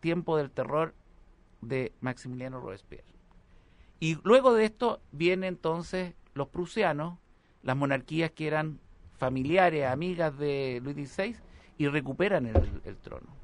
tiempo 0.00 0.36
del 0.36 0.50
terror 0.50 0.94
de 1.60 1.92
Maximiliano 2.00 2.60
Robespierre. 2.60 3.04
Y 4.00 4.18
luego 4.22 4.52
de 4.54 4.64
esto 4.66 5.00
vienen 5.12 5.54
entonces 5.54 6.14
los 6.34 6.48
prusianos, 6.48 7.18
las 7.62 7.76
monarquías 7.76 8.30
que 8.32 8.46
eran 8.46 8.80
familiares, 9.16 9.86
amigas 9.86 10.36
de 10.36 10.80
Luis 10.82 10.96
XVI, 11.10 11.36
y 11.78 11.88
recuperan 11.88 12.46
el, 12.46 12.82
el 12.84 12.96
trono. 12.98 13.34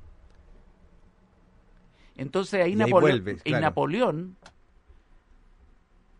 Entonces 2.16 2.62
ahí, 2.62 2.72
Y 2.72 2.74
ahí 2.74 2.78
Napoleón, 2.78 3.16
y. 3.44 3.52
Napoleón 3.60 4.36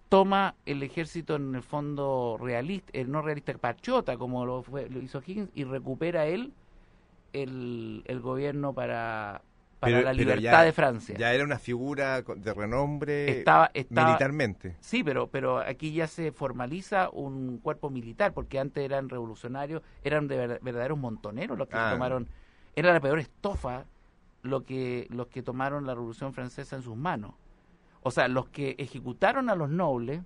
toma 0.09 0.57
el 0.67 0.83
ejército 0.83 1.37
en 1.37 1.55
el 1.55 1.63
fondo 1.63 2.37
realista, 2.41 2.91
el 2.95 3.11
no 3.11 3.23
realista 3.23 3.53
patriota, 3.59 4.17
como 4.17 4.45
lo, 4.47 4.63
fue- 4.63 4.89
lo 4.89 5.01
hizo 5.01 5.21
Higgins, 5.25 5.51
y 5.55 5.65
recupera 5.65 6.27
él 6.27 6.53
el, 7.33 8.03
el 8.07 8.21
gobierno 8.21 8.73
para, 8.73 9.43
para 9.79 9.93
Pero- 9.97 10.05
la 10.05 10.13
libertad 10.13 10.43
ya- 10.43 10.63
de 10.63 10.73
Francia. 10.73 11.17
Ya 11.19 11.33
era 11.33 11.45
una 11.45 11.59
figura 11.59 12.23
de 12.23 12.55
renombre 12.55 13.31
Estaba- 13.39 13.71
estaba- 13.75 14.07
militarmente. 14.09 14.77
Sí, 14.81 15.03
pero, 15.05 15.29
pero 15.29 15.59
aquí 15.59 15.93
ya 15.93 16.07
se 16.07 16.33
formaliza 16.33 17.09
un 17.11 17.59
cuerpo 17.59 17.91
militar, 17.91 18.33
porque 18.33 18.59
antes 18.59 18.85
eran 18.85 19.09
revolucionarios, 19.09 19.83
eran 20.05 20.29
de 20.29 20.37
ver- 20.37 20.61
verdaderos 20.63 20.99
montoneros 20.99 21.57
los 21.59 21.69
que 21.69 21.77
Ah. 21.77 21.91
tomaron, 21.93 22.29
era 22.77 22.93
la 22.93 23.01
peor 23.01 23.19
estofa 23.19 23.85
lo 24.43 24.65
que, 24.65 25.07
los 25.11 25.27
que 25.27 25.43
tomaron 25.43 25.87
la 25.87 25.95
Revolución 25.95 26.33
Francesa 26.33 26.75
en 26.77 26.83
sus 26.83 26.97
manos. 26.97 27.33
O 28.03 28.11
sea, 28.11 28.27
los 28.29 28.49
que 28.49 28.75
ejecutaron 28.79 29.51
a 29.51 29.55
los 29.55 29.69
nobles 29.69 30.23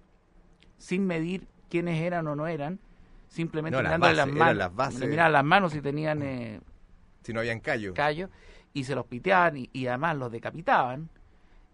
sin 0.78 1.04
medir 1.06 1.49
quiénes 1.68 2.00
eran 2.00 2.26
o 2.28 2.37
no 2.37 2.46
eran, 2.46 2.78
simplemente 3.26 3.76
No, 3.76 3.82
las 3.82 3.90
mirándole 3.90 4.14
las 4.14 4.26
bases, 4.26 4.38
manos, 4.38 4.56
las 4.56 4.75
bases. 4.75 5.32
las 5.32 5.44
manos 5.44 5.73
si 5.73 5.80
tenían 5.80 6.23
eh, 6.23 6.61
Si 7.25 7.33
no 7.33 7.40
habían 7.40 7.61
callo. 7.61 7.95
callos 7.95 8.31
y 8.73 8.85
se 8.85 8.95
los 8.95 9.07
piteaban 9.07 9.57
y, 9.57 9.71
y 9.73 9.87
además 9.87 10.16
los 10.16 10.31
decapitaban, 10.31 11.09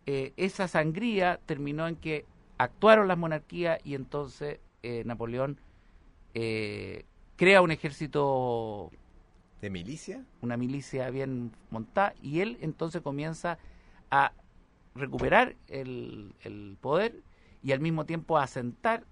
eh, 0.06 0.32
esa 0.36 0.68
sangría 0.68 1.40
terminó 1.44 1.86
en 1.88 1.96
que 1.96 2.24
actuaron 2.56 3.08
las 3.08 3.18
monarquías 3.18 3.80
y 3.84 3.94
entonces 3.94 4.60
eh, 4.82 5.02
Napoleón 5.04 5.58
eh, 6.34 7.04
crea 7.36 7.62
un 7.62 7.70
ejército, 7.70 8.90
¿De 9.60 9.70
milicia? 9.70 10.24
una 10.40 10.56
milicia 10.56 11.10
bien 11.10 11.52
montada 11.70 12.14
y 12.22 12.40
él 12.40 12.56
entonces 12.60 13.02
comienza 13.02 13.58
a 14.10 14.32
recuperar 14.94 15.56
el, 15.68 16.34
el 16.42 16.76
poder 16.80 17.22
y 17.62 17.72
al 17.72 17.80
mismo 17.80 18.06
tiempo 18.06 18.38
a 18.38 18.44
asentar 18.44 19.04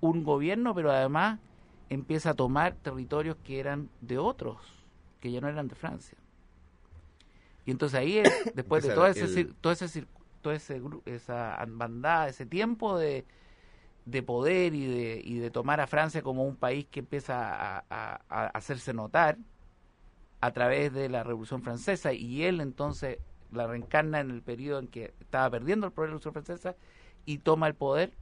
un 0.00 0.24
gobierno, 0.24 0.74
pero 0.74 0.90
además 0.90 1.38
empieza 1.92 2.30
a 2.30 2.34
tomar 2.34 2.74
territorios 2.76 3.36
que 3.44 3.60
eran 3.60 3.90
de 4.00 4.18
otros, 4.18 4.58
que 5.20 5.30
ya 5.32 5.40
no 5.40 5.48
eran 5.48 5.68
de 5.68 5.74
Francia. 5.74 6.18
Y 7.64 7.70
entonces 7.70 7.98
ahí, 7.98 8.18
es, 8.18 8.34
después 8.54 8.82
de 8.82 8.90
todo 8.90 9.06
el- 9.06 9.12
ese, 9.12 9.26
cir- 9.28 9.54
todo 9.60 9.72
ese, 9.72 10.06
todo 10.40 10.52
ese 10.52 10.82
esa 11.06 11.64
bandada, 11.68 12.28
ese 12.28 12.46
tiempo 12.46 12.98
de, 12.98 13.24
de 14.06 14.22
poder 14.22 14.74
y 14.74 14.86
de, 14.86 15.22
y 15.24 15.38
de 15.38 15.50
tomar 15.50 15.80
a 15.80 15.86
Francia 15.86 16.22
como 16.22 16.44
un 16.44 16.56
país 16.56 16.86
que 16.90 17.00
empieza 17.00 17.78
a, 17.78 17.84
a- 17.90 18.20
a 18.28 18.46
hacerse 18.48 18.92
notar 18.94 19.38
a 20.40 20.52
través 20.52 20.92
de 20.92 21.08
la 21.08 21.22
Revolución 21.24 21.62
Francesa 21.62 22.12
y 22.12 22.44
él 22.44 22.60
entonces 22.60 23.18
la 23.52 23.66
reencarna 23.66 24.20
en 24.20 24.30
el 24.30 24.42
periodo 24.42 24.80
en 24.80 24.88
que 24.88 25.14
estaba 25.20 25.50
perdiendo 25.50 25.86
el 25.86 25.92
poder 25.92 26.08
de 26.10 26.14
la 26.16 26.18
Revolución 26.20 26.34
Francesa 26.44 26.76
y 27.26 27.38
toma 27.38 27.68
el 27.68 27.74
poder 27.74 28.12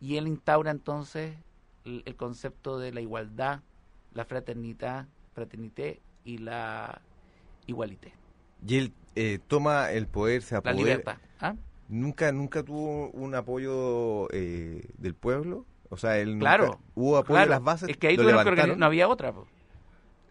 y 0.00 0.16
él 0.16 0.28
instaura 0.28 0.70
entonces 0.70 1.36
el, 1.86 2.16
concepto 2.16 2.78
de 2.78 2.92
la 2.92 3.00
igualdad, 3.00 3.60
la 4.12 4.24
fraternidad, 4.24 5.06
fraternité 5.34 6.00
y 6.24 6.38
la 6.38 7.00
igualité, 7.66 8.12
Y 8.66 8.76
él 8.78 8.92
eh, 9.14 9.38
toma 9.46 9.92
el 9.92 10.06
poder, 10.06 10.42
se 10.42 10.54
la 10.54 10.58
apodera. 10.58 10.78
libertad. 10.78 11.16
¿ah? 11.40 11.54
¿Nunca, 11.88 12.32
nunca 12.32 12.62
tuvo 12.62 13.10
un 13.10 13.34
apoyo 13.34 14.28
eh, 14.32 14.88
del 14.98 15.14
pueblo? 15.14 15.64
O 15.88 15.96
sea, 15.96 16.18
él 16.18 16.30
nunca- 16.38 16.56
Claro, 16.56 16.80
hubo 16.94 17.16
apoyo 17.16 17.34
Claro, 17.34 17.44
de 17.46 17.50
las 17.50 17.62
bases. 17.62 17.88
Es 17.88 17.96
que 17.96 18.08
ahí 18.08 18.16
¿Lo 18.16 18.22
tuvieron 18.24 18.54
que 18.56 18.76
no 18.76 18.86
había 18.86 19.08
otra. 19.08 19.32
po. 19.32 19.46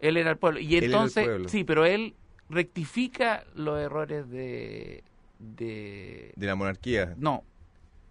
Él 0.00 0.18
era 0.18 0.30
el 0.30 0.36
pueblo. 0.36 0.60
Y 0.60 0.76
entonces, 0.76 1.24
pueblo. 1.24 1.48
sí, 1.48 1.64
pero 1.64 1.86
él 1.86 2.14
rectifica 2.50 3.44
los 3.54 3.78
errores 3.80 4.28
de, 4.28 5.02
de 5.38 6.32
De 6.36 6.46
la 6.46 6.54
monarquía. 6.54 7.14
no, 7.18 7.42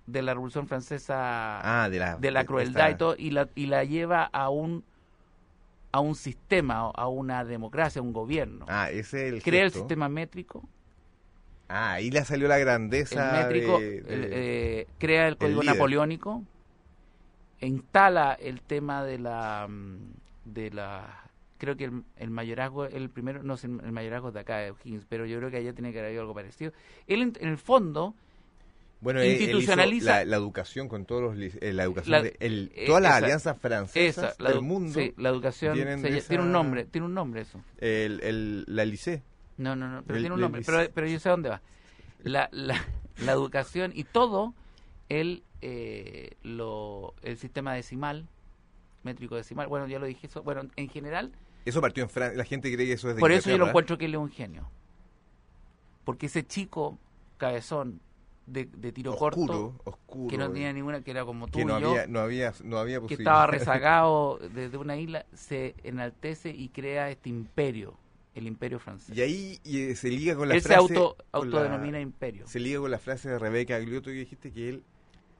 de 0.05 0.21
la 0.21 0.33
Revolución 0.33 0.67
Francesa, 0.67 1.83
Ah, 1.83 1.89
de 1.89 1.99
la, 1.99 2.15
de 2.17 2.31
la 2.31 2.41
de 2.41 2.45
crueldad 2.45 2.89
esta- 2.89 2.91
y 2.91 2.95
todo, 2.95 3.15
y 3.17 3.31
la, 3.31 3.49
y 3.55 3.65
la 3.67 3.83
lleva 3.83 4.23
a 4.25 4.49
un 4.49 4.83
a 5.91 6.01
un 6.01 6.15
sistema, 6.15 6.91
a 6.93 7.07
una 7.07 7.45
democracia, 7.45 7.99
a 8.01 8.03
un 8.03 8.11
gobierno. 8.11 8.65
Ah, 8.67 8.89
ese 8.91 9.29
es 9.29 9.33
el 9.35 9.43
Crea 9.43 9.63
el 9.63 9.71
sistema 9.71 10.09
métrico, 10.09 10.67
Ah, 11.69 11.93
ahí 11.93 12.11
le 12.11 12.23
salió 12.25 12.47
la 12.47 12.57
el 12.57 12.59
grandeza 12.59 13.31
métrico, 13.31 13.79
de- 13.79 14.01
de- 14.01 14.13
el, 14.13 14.29
eh, 14.33 14.87
crea 14.99 15.27
el 15.27 15.37
código 15.37 15.63
napoleónico, 15.63 16.43
instala 17.61 18.33
el 18.39 18.61
tema 18.61 19.03
de 19.03 19.19
la 19.19 19.67
de 20.45 20.69
la 20.71 21.31
creo 21.57 21.75
que 21.75 21.85
el, 21.85 22.03
el 22.17 22.29
mayorazgo 22.29 22.85
el 22.85 23.09
primero 23.09 23.41
no 23.43 23.57
sé 23.57 23.67
el 23.67 23.91
mayorazgo 23.91 24.31
de 24.31 24.39
acá 24.41 24.57
de 24.57 24.71
O'Higgins 24.71 25.05
pero 25.07 25.25
yo 25.25 25.37
creo 25.39 25.49
que 25.49 25.57
allá 25.57 25.73
tiene 25.73 25.91
que 25.93 25.99
haber 25.99 26.19
algo 26.19 26.33
parecido. 26.33 26.71
Él 27.07 27.21
en, 27.21 27.33
en 27.39 27.49
el 27.49 27.57
fondo 27.57 28.13
Bueno, 29.01 29.19
él- 29.19 29.27
él 29.27 29.35
hizo 29.41 29.57
institucionaliza- 29.57 30.03
la, 30.05 30.25
la 30.25 30.35
educación 30.37 30.87
con 30.87 31.05
todos 31.05 31.21
los 31.21 31.37
eh, 31.37 31.73
la 31.73 31.83
educación 31.83 32.11
La- 32.11 32.21
de 32.23 32.35
el- 32.39 32.71
eh, 32.75 32.85
todas 32.87 33.01
las 33.03 33.11
esa- 33.11 33.17
alianzas 33.25 33.57
francesas 33.59 34.33
esa 34.33 34.43
la, 34.43 34.49
del 34.51 34.61
mundo 34.61 34.99
sí, 34.99 35.13
la 35.17 35.29
educación 35.29 35.77
se 35.77 36.21
tiene 36.27 36.43
un 36.43 36.51
nombre 36.51 36.85
tiene 36.85 37.05
un 37.05 37.13
nombre 37.13 37.41
eso. 37.41 37.61
El, 37.77 38.19
el- 38.21 38.63
la 38.67 38.85
Licée 38.85 39.21
no 39.57 39.75
no 39.75 39.87
no 39.89 40.03
pero 40.03 40.17
El- 40.17 40.23
tiene 40.23 40.35
un 40.35 40.41
nombre 40.41 40.61
lic- 40.61 40.65
pero, 40.65 40.91
pero 40.93 41.07
yo 41.07 41.19
sé 41.19 41.29
dónde 41.29 41.49
va. 41.49 41.61
La, 42.23 42.49
la, 42.51 42.83
la 43.23 43.31
educación 43.33 43.91
y 43.93 44.03
todo 44.05 44.53
el 45.09 45.43
eh, 45.61 46.31
lo 46.43 47.13
el 47.21 47.37
sistema 47.37 47.73
decimal 47.75 48.27
métrico 49.03 49.35
decimal 49.35 49.67
bueno 49.67 49.87
ya 49.87 49.99
lo 49.99 50.05
dije 50.07 50.25
eso 50.27 50.41
bueno 50.41 50.63
en 50.75 50.89
general 50.89 51.31
eso 51.65 51.79
partió 51.81 52.03
en 52.03 52.09
Francia 52.09 52.37
la 52.37 52.43
gente 52.43 52.73
cree 52.73 52.87
que 52.87 52.93
eso 52.93 53.09
es 53.09 53.15
de 53.15 53.19
Por 53.19 53.31
eso 53.31 53.49
yo 53.49 53.57
lo 53.57 53.67
encuentro 53.67 53.97
que 53.97 54.05
él 54.05 54.13
es 54.13 54.19
un 54.19 54.29
genio. 54.31 54.69
Porque 56.03 56.27
ese 56.27 56.45
chico 56.45 56.97
cabezón 57.37 57.99
de, 58.47 58.65
de 58.65 58.91
tiro 58.91 59.11
oscuro 59.13 59.73
corto, 59.73 59.91
oscuro 59.91 60.29
que 60.29 60.37
no 60.37 60.51
tenía 60.51 60.71
ninguna, 60.73 61.01
que 61.01 61.11
era 61.11 61.25
como 61.25 61.47
tú 61.47 61.57
que 61.57 61.63
y 61.63 61.65
no 61.65 61.79
yo, 61.79 61.89
había 61.89 62.07
no 62.07 62.19
había 62.19 62.53
no 62.63 62.77
había 62.77 62.99
que 63.01 63.13
estaba 63.15 63.47
rezagado 63.47 64.39
desde 64.53 64.77
una 64.77 64.97
isla, 64.97 65.25
se 65.33 65.75
enaltece 65.83 66.49
y 66.51 66.69
crea 66.69 67.09
este 67.09 67.29
imperio, 67.29 67.95
el 68.35 68.47
imperio 68.47 68.79
francés. 68.79 69.15
y 69.17 69.21
ahí 69.21 69.59
y, 69.63 69.81
eh, 69.81 69.95
se 69.95 70.09
liga 70.09 70.35
con 70.35 70.47
la 70.47 70.55
él 70.55 70.61
se 70.61 70.67
frase 70.67 70.95
auto, 70.95 71.17
la- 71.17 71.39
autodenomina 71.39 71.99
imperio. 71.99 72.47
se 72.47 72.59
liga 72.59 72.79
con 72.79 72.91
la 72.91 72.99
frase 72.99 73.29
de 73.29 73.39
Rebeca 73.39 73.79
Glioto 73.79 74.09
que 74.11 74.17
dijiste 74.17 74.51
que 74.51 74.69
él 74.69 74.83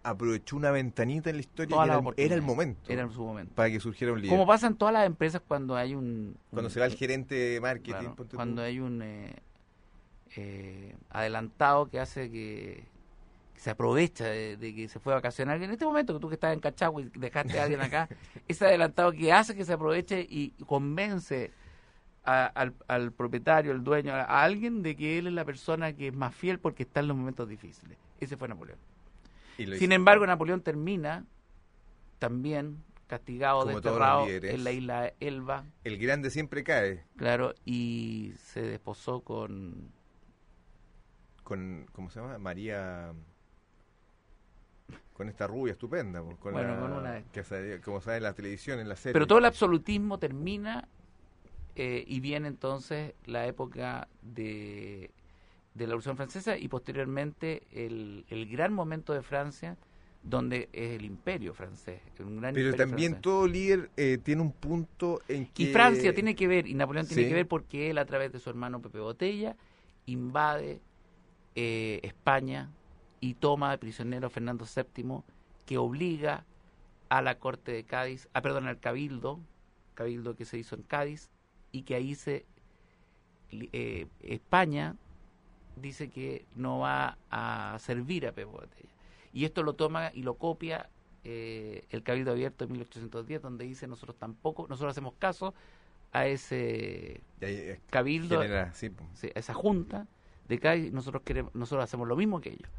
aprovechó 0.04 0.56
una 0.56 0.72
ventanita 0.72 1.30
en 1.32 1.38
la 1.38 1.42
historia 1.42 1.76
y 1.76 1.80
era, 1.80 1.84
el- 1.86 1.90
era 2.18 2.36
el 2.36 2.42
oportunidades. 2.42 2.44
momento 2.44 2.92
Era 2.92 3.10
su 3.10 3.24
momento. 3.24 3.54
para 3.56 3.70
que 3.72 3.80
surgiera 3.80 4.14
un 4.14 4.22
líder 4.22 4.32
Como 4.38 4.48
pasa 4.48 4.68
en 4.68 4.76
todas 4.76 4.94
las 4.94 5.06
empresas 5.06 5.42
cuando 5.48 5.76
hay 5.76 5.96
un... 5.96 6.36
cuando 6.52 6.68
un- 6.68 6.72
se 6.74 6.80
va 6.80 6.86
el 6.86 6.96
gerente 6.96 7.36
de 7.36 7.60
marketing 7.62 7.92
Claro, 7.92 8.16
ponte 8.16 8.32
tú. 8.32 8.36
cuando 8.38 8.62
hay 8.62 8.80
un 8.80 9.02
eh, 9.02 9.36
eh, 10.36 10.96
adelantado 11.10 11.90
que 11.90 12.00
hace 12.00 12.30
que 12.30 12.84
se 13.58 13.70
aprovecha 13.70 14.26
de, 14.26 14.58
de 14.58 14.76
que 14.76 14.88
se 14.88 15.00
fue 15.00 15.14
a 15.14 15.18
vacacionar. 15.18 15.62
En 15.62 15.72
este 15.72 15.86
momento 15.86 16.14
que 16.14 16.20
tú 16.20 16.28
que 16.30 16.36
estás 16.36 16.54
en 16.54 16.60
Cachagua 16.60 17.02
y 17.02 17.06
dejaste 17.16 17.60
a 17.60 17.64
alguien 17.64 17.82
acá, 17.82 18.10
ese 18.48 18.66
adelantado 18.66 19.12
que 19.12 19.32
hace 19.32 19.56
que 19.56 19.66
se 19.66 19.74
aproveche 19.74 20.26
y 20.30 20.52
convence 20.66 21.52
a- 22.24 22.46
al, 22.48 22.74
al 22.88 23.12
propietario, 23.12 23.72
al 23.72 23.84
dueño, 23.84 24.14
a, 24.14 24.22
a 24.24 24.44
alguien 24.44 24.82
de 24.84 24.96
que 24.96 25.18
él 25.20 25.28
es 25.28 25.34
la 25.34 25.46
persona 25.46 25.94
que 25.94 26.08
es 26.08 26.14
más 26.14 26.34
fiel 26.36 26.60
porque 26.60 26.84
está 26.84 27.00
en 27.00 27.08
los 27.08 27.18
momentos 27.18 27.48
difíciles. 27.48 27.98
Ese 28.20 28.36
fue 28.38 28.48
Napoleón. 28.48 28.78
Y 29.58 29.68
Sin 29.78 29.92
embargo, 29.94 30.26
Napoleón 30.28 30.62
termina 30.62 31.24
también 32.20 32.84
castigado, 33.08 33.60
Como 33.62 33.72
desterrado 33.74 34.28
en 34.28 34.64
la 34.64 34.72
isla 34.72 35.14
Elba. 35.20 35.64
el 35.84 35.98
grande 36.00 36.30
siempre 36.32 36.64
cae 36.64 37.06
Claro, 37.18 37.54
y 37.64 38.34
se 38.38 38.62
desposó 38.64 39.22
con 39.22 39.92
con 41.44 41.86
cómo 41.92 42.10
se 42.10 42.20
llama 42.20 42.38
María 42.40 43.14
con 45.16 45.30
esta 45.30 45.48
rubia 45.48 45.72
estupenda 45.72 46.22
pues, 46.22 46.38
con 46.38 46.54
Bueno, 46.54 46.76
la- 46.76 46.80
con 46.82 46.92
una- 46.92 47.24
que 47.32 47.44
sale- 47.44 47.80
como 47.82 48.02
sale 48.02 48.18
en 48.18 48.24
la 48.24 48.34
televisión 48.34 48.80
en 48.80 48.90
la 48.90 48.96
serie 48.98 49.14
Pero 49.14 49.26
todo 49.28 49.40
el 49.40 49.46
absolutismo 49.46 50.18
termina 50.20 50.88
eh, 51.76 52.04
y 52.06 52.20
viene 52.20 52.48
entonces 52.50 53.14
la 53.26 53.48
época 53.48 54.08
de, 54.22 55.10
de 55.74 55.84
la 55.86 55.92
Revolución 55.92 56.18
Francesa 56.18 56.58
y 56.58 56.68
posteriormente 56.68 57.64
el, 57.72 58.26
el 58.30 58.46
gran 58.50 58.74
momento 58.74 59.14
de 59.14 59.22
Francia 59.22 59.78
donde 60.22 60.70
es 60.74 60.92
el 61.00 61.06
imperio 61.06 61.54
francés. 61.54 62.02
Un 62.20 62.42
gran 62.42 62.54
Pero 62.56 62.68
imperio 62.70 62.76
también 62.88 63.12
francés. 63.12 63.22
todo 63.22 63.48
líder 63.48 63.90
eh, 63.96 64.18
tiene 64.24 64.42
un 64.42 64.52
punto 64.52 65.22
en 65.28 65.46
que... 65.46 65.64
Y 65.64 65.66
Francia 65.68 66.14
tiene 66.16 66.36
que 66.36 66.48
ver, 66.48 66.66
y 66.68 66.74
Napoleón 66.74 67.06
tiene 67.08 67.24
Sí. 67.24 67.30
que 67.30 67.36
ver 67.36 67.48
porque 67.48 67.92
él 67.92 68.00
a 68.00 68.06
través 68.06 68.32
de 68.34 68.40
su 68.40 68.50
hermano 68.50 68.82
Pepe 68.82 69.00
Botella 69.00 69.56
invade 70.08 70.80
eh, 71.56 72.00
España 72.04 72.72
y 73.26 73.34
toma 73.34 73.72
de 73.72 73.78
prisionero 73.80 74.28
a 74.28 74.30
Fernando 74.30 74.66
VII 74.66 75.22
que 75.66 75.78
obliga 75.80 76.46
a 77.10 77.22
la 77.24 77.40
corte 77.40 77.72
de 77.72 77.84
Cádiz, 77.84 78.28
a 78.34 78.42
perdón, 78.42 78.68
al 78.68 78.80
cabildo, 78.80 79.40
cabildo 79.96 80.36
que 80.36 80.46
se 80.46 80.58
hizo 80.60 80.76
en 80.76 80.84
Cádiz 80.84 81.30
y 81.72 81.82
que 81.84 81.96
ahí 81.96 82.14
se 82.14 82.46
eh, 83.52 84.06
España 84.22 84.96
dice 85.82 86.10
que 86.10 86.46
no 86.56 86.80
va 86.80 87.18
a 87.32 87.78
servir 87.80 88.28
a 88.28 88.32
Pepe 88.32 88.46
Botella. 88.46 88.90
Y 89.34 89.46
esto 89.46 89.64
lo 89.64 89.74
toma 89.74 90.12
y 90.14 90.22
lo 90.22 90.36
copia 90.36 90.90
eh, 91.24 91.84
el 91.90 92.04
Cabildo 92.04 92.32
Abierto 92.32 92.66
de 92.66 92.72
1810, 92.72 93.42
donde 93.42 93.66
dice 93.66 93.88
nosotros 93.88 94.16
tampoco, 94.18 94.68
nosotros 94.70 94.92
hacemos 94.92 95.14
caso 95.18 95.54
a 96.12 96.28
ese 96.28 97.22
cabildo, 97.90 98.36
genera- 98.42 98.74
sí, 99.16 99.32
a 99.36 99.40
esa 99.40 99.54
junta 99.54 100.08
de 100.48 100.60
Cádiz, 100.60 100.94
nosotros 100.94 101.24
queremos, 101.24 101.54
nosotros 101.56 101.84
hacemos 101.84 102.08
lo 102.08 102.16
mismo 102.16 102.40
que 102.40 102.50
ellos. 102.52 102.70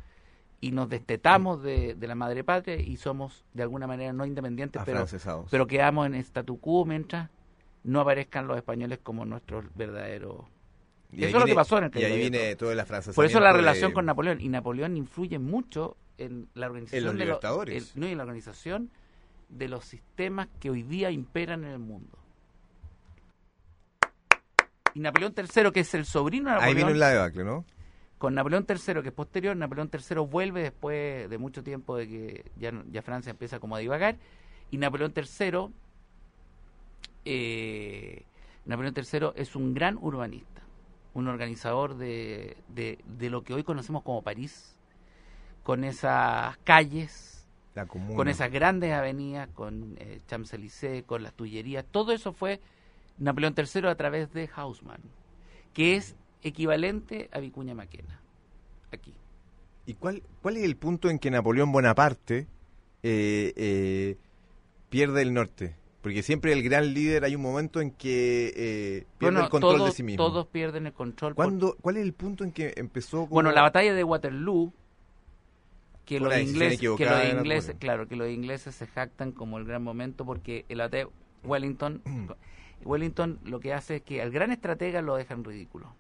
Y 0.60 0.72
nos 0.72 0.88
destetamos 0.88 1.62
de, 1.62 1.94
de 1.94 2.06
la 2.06 2.14
madre 2.14 2.42
patria 2.42 2.76
y 2.76 2.96
somos 2.96 3.44
de 3.52 3.62
alguna 3.62 3.86
manera 3.86 4.12
no 4.12 4.25
independientes, 4.25 4.82
pero, 4.86 5.06
pero 5.50 5.66
quedamos 5.66 6.06
en 6.06 6.14
statu 6.16 6.58
quo 6.58 6.84
mientras 6.86 7.28
no 7.84 8.00
aparezcan 8.00 8.46
los 8.48 8.56
españoles 8.56 8.98
como 9.02 9.25
nuestros 9.26 9.64
verdaderos 9.76 10.44
Y 11.12 11.18
eso 11.18 11.26
ahí 11.26 11.26
es 11.26 11.32
lo 11.34 11.38
que 11.40 11.44
viene- 11.44 11.54
pasó 11.56 11.78
en 11.78 11.84
el 11.84 11.90
Y 11.98 12.04
ahí 12.04 12.18
viene 12.18 12.56
todo 12.56 12.72
el 12.72 12.82
Por 13.14 13.25
eso 13.26 13.38
la 13.38 13.52
de- 13.52 13.58
relación 13.58 13.92
con 13.92 14.06
Napoleón. 14.06 14.40
Y 14.40 14.48
Napoleón 14.48 14.96
influye 14.96 15.38
mucho 15.38 15.96
en 16.18 16.48
la 16.54 16.66
organización 16.66 16.98
En 17.00 17.04
los 17.04 17.12
de 17.14 17.18
lo- 17.18 17.25
libertadores. 17.26 17.92
el- 17.94 18.00
no, 18.00 18.06
en 18.06 18.16
la 18.16 18.22
organización 18.25 18.90
de 19.50 19.68
los 19.68 19.84
sistemas 19.84 20.48
que 20.58 20.70
hoy 20.70 20.82
día 20.82 21.10
imperan 21.10 21.64
en 21.64 21.70
el 21.72 21.78
mundo. 21.78 22.18
Y 24.94 25.00
Napoleón 25.00 25.34
III, 25.36 25.70
que 25.72 25.80
es 25.80 25.94
el 25.94 26.06
sobrino 26.06 26.48
de 26.50 26.56
Ahí 26.56 26.60
Napoleón, 26.72 26.86
vino 26.88 26.98
la 26.98 27.08
debacle, 27.10 27.44
¿no? 27.44 27.64
Con 28.18 28.35
Napoleón 28.35 28.66
III, 28.68 29.02
que 29.02 29.08
es 29.08 29.14
posterior, 29.14 29.56
Napoleón 29.56 29.90
III 29.92 30.20
vuelve 30.20 30.62
después 30.62 31.28
de 31.28 31.38
mucho 31.38 31.62
tiempo 31.62 31.96
de 31.96 32.08
que 32.08 32.44
ya, 32.58 32.73
ya 32.90 33.02
Francia 33.02 33.30
empieza 33.30 33.61
como 33.61 33.76
a 33.76 33.78
divagar, 33.78 34.16
y 34.70 34.78
Napoleón 34.78 35.12
III, 35.14 35.68
eh, 37.25 38.23
Napoleón 38.64 38.94
III 38.96 39.32
es 39.35 39.54
un 39.54 39.75
gran 39.75 39.99
urbanista, 40.00 40.62
un 41.14 41.28
organizador 41.28 41.96
de, 41.96 42.56
de, 42.68 42.99
de 43.04 43.30
lo 43.30 43.42
que 43.42 43.52
hoy 43.52 43.64
conocemos 43.64 44.02
como 44.02 44.23
París, 44.23 44.76
con 45.62 45.85
esas 45.85 46.56
calles, 46.58 47.46
La 47.75 47.87
con 47.87 48.28
esas 48.28 48.50
grandes 48.50 48.92
avenidas, 48.92 49.49
con 49.49 49.96
eh, 49.99 50.20
Champs-Élysées, 50.26 51.04
con 51.04 51.23
las 51.23 51.35
Tullerías, 51.35 51.85
todo 51.90 52.12
eso 52.12 52.32
fue 52.32 52.61
Napoleón 53.18 53.54
III 53.56 53.88
a 53.88 53.94
través 53.94 54.32
de 54.32 54.49
Haussmann, 54.54 55.00
que 55.75 55.96
es 55.96 56.16
equivalente 56.42 57.28
a 57.32 57.40
Vicuña 57.40 57.74
Maquena, 57.74 58.20
aquí. 58.92 59.14
¿Y 59.86 59.94
cuál, 59.94 60.22
cuál 60.42 60.56
es 60.56 60.64
el 60.64 60.76
punto 60.76 61.08
en 61.10 61.18
que 61.18 61.30
Napoleón 61.30 61.70
Bonaparte 61.72 62.46
eh, 63.02 63.52
eh, 63.56 64.16
pierde 64.88 65.22
el 65.22 65.32
norte? 65.32 65.76
Porque 66.02 66.22
siempre 66.22 66.52
el 66.52 66.62
gran 66.62 66.94
líder 66.94 67.24
hay 67.24 67.34
un 67.34 67.42
momento 67.42 67.80
en 67.80 67.90
que 67.90 68.52
eh, 68.56 69.04
pierde 69.18 69.32
Bueno, 69.34 69.44
el 69.44 69.48
control 69.50 69.76
todos, 69.76 69.88
de 69.90 69.94
sí 69.96 70.02
mismo. 70.04 70.25
todos 70.25 70.46
pierden 70.46 70.86
el 70.86 70.92
control. 70.92 71.34
por- 71.34 71.44
¿Cuándo- 71.46 71.76
¿Cuál 71.80 71.96
es 71.96 72.02
el 72.04 72.12
punto 72.12 72.44
en 72.44 72.52
que 72.52 72.75
empezó 72.76 73.18
como- 73.22 73.28
Bueno, 73.28 73.50
la 73.52 73.62
batalla 73.62 73.92
de 73.94 74.04
Waterloo, 74.04 74.72
que 76.04 76.20
los 76.20 76.36
ingleses, 76.38 76.78
que 76.96 77.04
los 77.04 77.25
ingleses, 77.32 77.76
claro, 77.80 78.06
que 78.06 78.14
los 78.14 78.28
ingleses 78.28 78.75
se 78.76 78.86
jactan 78.86 79.32
como 79.32 79.58
el 79.58 79.64
gran 79.64 79.82
momento 79.82 80.25
porque 80.25 80.64
el 80.68 80.78
batalla 80.78 81.08
Wellington, 81.42 82.02
Wellington 82.84 83.40
lo 83.44 83.58
que 83.58 83.72
hace 83.75 83.96
es 83.96 84.02
que 84.02 84.22
al 84.22 84.30
gran 84.30 84.52
estratega 84.52 85.02
lo 85.02 85.16
dejan 85.16 85.42
ridículo. 85.42 85.92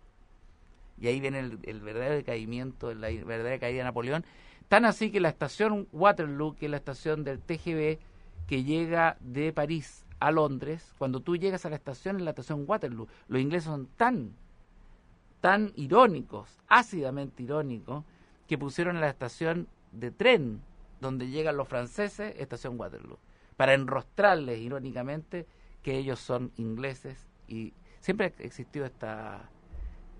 Y 0.98 1.08
ahí 1.08 1.20
viene 1.20 1.40
el, 1.40 1.80
verdadero 1.80 2.14
decaimiento, 2.14 2.94
la 2.94 3.08
verdadera 3.08 3.58
caída 3.58 3.78
de 3.78 3.84
Napoleón. 3.84 4.24
Tan 4.68 4.84
así 4.84 5.10
que 5.10 5.20
la 5.20 5.28
estación 5.28 5.88
Waterloo, 5.92 6.54
que 6.54 6.66
es 6.66 6.70
la 6.70 6.78
estación 6.78 7.22
del 7.22 7.40
TGV 7.40 7.98
que 8.46 8.64
llega 8.64 9.16
de 9.20 9.52
París 9.52 10.04
a 10.18 10.30
Londres, 10.30 10.94
cuando 10.98 11.20
tú 11.20 11.36
llegas 11.36 11.66
a 11.66 11.70
la 11.70 11.76
estación, 11.76 12.16
en 12.16 12.24
la 12.24 12.30
estación 12.30 12.64
Waterloo, 12.66 13.08
los 13.28 13.40
ingleses 13.40 13.64
son 13.64 13.86
tan, 13.96 14.32
tan 15.40 15.72
irónicos, 15.76 16.48
ácidamente 16.68 17.42
irónicos, 17.42 18.04
que 18.48 18.58
pusieron 18.58 19.00
la 19.00 19.08
estación 19.08 19.68
de 19.92 20.10
tren 20.10 20.62
donde 21.00 21.28
llegan 21.28 21.56
los 21.56 21.68
franceses, 21.68 22.34
estación 22.38 22.78
Waterloo, 22.78 23.18
para 23.56 23.74
enrostrarles 23.74 24.58
irónicamente 24.60 25.46
que 25.82 25.96
ellos 25.96 26.18
son 26.18 26.52
ingleses 26.56 27.28
y 27.46 27.74
siempre 28.00 28.26
ha 28.26 28.42
existido 28.42 28.86
esta 28.86 29.50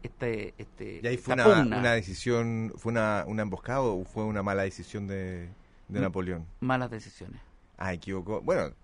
este 0.03 0.55
este 0.59 1.01
¿Y 1.03 1.07
ahí 1.07 1.17
fue 1.17 1.35
una, 1.35 1.61
una 1.79 1.93
decisión, 1.93 2.73
fue 2.77 2.93
una, 2.93 3.25
una 3.27 3.43
emboscada 3.43 3.81
o 3.81 4.05
fue 4.05 4.25
una 4.25 4.43
mala 4.43 4.63
decisión 4.63 5.07
de, 5.07 5.49
de. 5.89 6.01
Napoleón? 6.01 6.47
malas 6.61 6.91
decisiones. 6.91 7.41
Ah, 7.79 7.93
equivocó. 7.93 8.41
Bueno, 8.43 8.75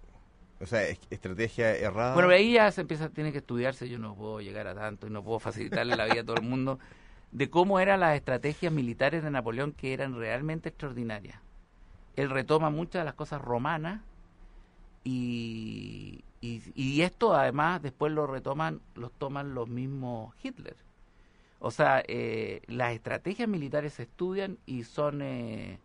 o 0.61 0.67
sea, 0.67 0.87
es- 0.87 1.01
estrategia 1.11 1.75
errada. 1.77 2.15
Bueno, 2.15 2.29
ahí 2.31 2.53
ya 2.55 2.71
se 2.73 2.83
empieza, 2.83 3.09
tiene 3.09 3.33
que 3.33 3.39
estudiarse, 3.39 3.89
yo 3.89 3.99
no 3.99 4.15
puedo 4.15 4.41
llegar 4.41 4.67
a 4.67 4.75
tanto 4.75 5.07
y 5.07 5.11
no 5.11 5.23
puedo 5.25 5.39
facilitarle 5.41 5.97
la 5.97 6.05
vida 6.07 6.21
a 6.21 6.25
todo 6.25 6.37
el 6.37 6.43
mundo, 6.49 6.79
de 7.33 7.49
cómo 7.51 7.81
eran 7.81 8.01
las 8.01 8.15
estrategias 8.17 8.73
militares 8.73 9.23
de 9.23 9.31
Napoleón 9.31 9.73
que 9.73 9.93
eran 9.95 10.15
realmente 10.15 10.69
extraordinarias. 10.69 11.41
Él 12.17 12.29
retoma 12.31 12.69
muchas 12.71 13.01
de 13.01 13.05
las 13.07 13.15
cosas 13.15 13.41
romanas 13.41 14.03
y, 15.05 16.25
y, 16.41 16.63
y 16.75 17.03
esto 17.03 17.35
además 17.35 17.83
después 17.83 18.13
lo 18.13 18.27
retoman, 18.27 18.81
los 18.95 19.13
toman 19.13 19.55
los 19.55 19.69
mismos 19.69 20.35
Hitler. 20.43 20.77
O 21.65 21.71
sea, 21.71 22.03
eh, 22.09 22.61
las 22.67 22.93
estrategias 22.93 23.49
militares 23.49 23.93
se 23.93 24.03
estudian 24.03 24.59
y 24.67 24.83
son 24.83 25.23
eh, 25.23 25.79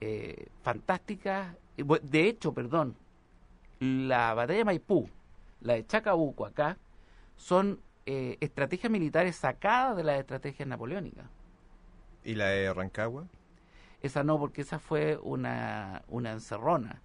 eh, 0.00 0.48
fantásticas. 0.62 1.54
De 2.02 2.26
hecho, 2.26 2.52
perdón, 2.52 2.96
la 3.78 4.34
batalla 4.34 4.58
de 4.58 4.64
Maipú, 4.64 5.08
la 5.60 5.74
de 5.74 5.86
Chacabuco 5.86 6.44
acá, 6.44 6.78
son 7.36 7.80
estrategias 8.06 8.90
militares 8.90 9.36
sacadas 9.36 9.96
de 9.96 10.02
las 10.02 10.18
estrategias 10.18 10.68
napoleónicas. 10.68 11.26
¿Y 12.24 12.34
la 12.34 12.46
de 12.46 12.74
Rancagua? 12.74 13.28
Esa 14.02 14.24
no, 14.24 14.36
porque 14.40 14.62
esa 14.62 14.80
fue 14.80 15.16
una, 15.22 16.02
una 16.08 16.32
encerrona. 16.32 17.00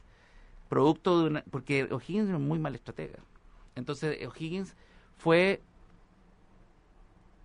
Producto 0.67 1.21
de 1.21 1.27
una. 1.27 1.43
Porque 1.51 1.83
O'Higgins 1.83 2.31
es 2.31 2.39
muy 2.39 2.57
mal 2.57 2.73
estratega. 2.73 3.19
Entonces, 3.75 4.25
O'Higgins 4.27 4.75
fue 5.15 5.61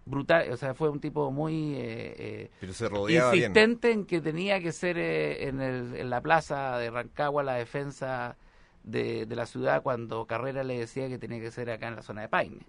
brutal, 0.06 0.50
o 0.52 0.56
sea, 0.56 0.74
fue 0.74 0.88
un 0.90 1.00
tipo 1.00 1.30
muy 1.30 1.74
eh, 1.74 2.14
eh, 2.18 2.50
Pero 2.60 2.72
se 2.72 2.88
rodeaba 2.88 3.32
bien. 3.32 3.42
insistente 3.42 3.92
en 3.92 4.06
que 4.06 4.20
tenía 4.20 4.60
que 4.60 4.72
ser 4.72 4.98
eh, 4.98 5.48
en, 5.48 5.60
el- 5.60 5.96
en 5.96 6.10
la 6.10 6.20
plaza 6.20 6.78
de 6.78 6.90
Rancagua 6.90 7.42
la 7.42 7.54
defensa 7.54 8.36
de, 8.84 9.26
de 9.26 9.36
la 9.36 9.46
ciudad 9.46 9.82
cuando 9.82 10.26
Carrera 10.26 10.62
le 10.64 10.78
decía 10.78 11.08
que 11.08 11.18
tenía 11.18 11.40
que 11.40 11.50
ser 11.50 11.70
acá 11.70 11.88
en 11.88 11.96
la 11.96 12.02
zona 12.02 12.22
de 12.22 12.28
Paine. 12.28 12.60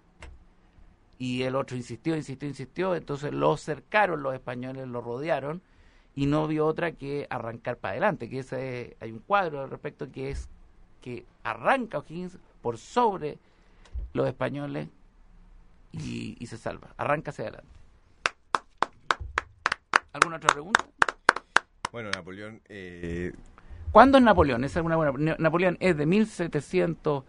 Y 1.18 1.42
el 1.44 1.56
otro 1.56 1.76
insistió, 1.76 2.14
insistió, 2.16 2.48
insistió, 2.48 2.94
entonces 2.94 3.32
lo 3.32 3.56
cercaron 3.56 4.22
los 4.22 4.34
españoles, 4.34 4.86
lo 4.86 5.00
rodearon 5.00 5.62
y 6.14 6.26
no 6.26 6.46
vio 6.46 6.66
otra 6.66 6.92
que 6.92 7.26
arrancar 7.30 7.78
para 7.78 7.92
adelante, 7.92 8.28
que 8.28 8.40
ese 8.40 8.96
hay 9.00 9.12
un 9.12 9.20
cuadro 9.20 9.62
al 9.62 9.70
respecto 9.70 10.10
que 10.12 10.30
es 10.30 10.48
que 11.00 11.24
arranca 11.42 11.98
O'Higgins 11.98 12.38
por 12.60 12.76
sobre 12.78 13.38
los 14.12 14.26
españoles 14.28 14.88
y, 15.98 16.36
y 16.38 16.46
se 16.46 16.56
salva, 16.56 16.94
arranca 16.96 17.30
hacia 17.30 17.44
adelante. 17.44 17.70
¿Alguna 20.12 20.36
otra 20.36 20.52
pregunta? 20.52 20.84
Bueno, 21.92 22.10
Napoleón... 22.10 22.60
Eh, 22.68 23.32
¿Cuándo 23.92 24.18
es 24.18 24.24
Napoleón? 24.24 24.64
Esa 24.64 24.80
es 24.80 24.86
una 24.86 24.96
buena. 24.96 25.36
Napoleón 25.38 25.76
es 25.80 25.96
de 25.96 26.04
1700, 26.06 27.24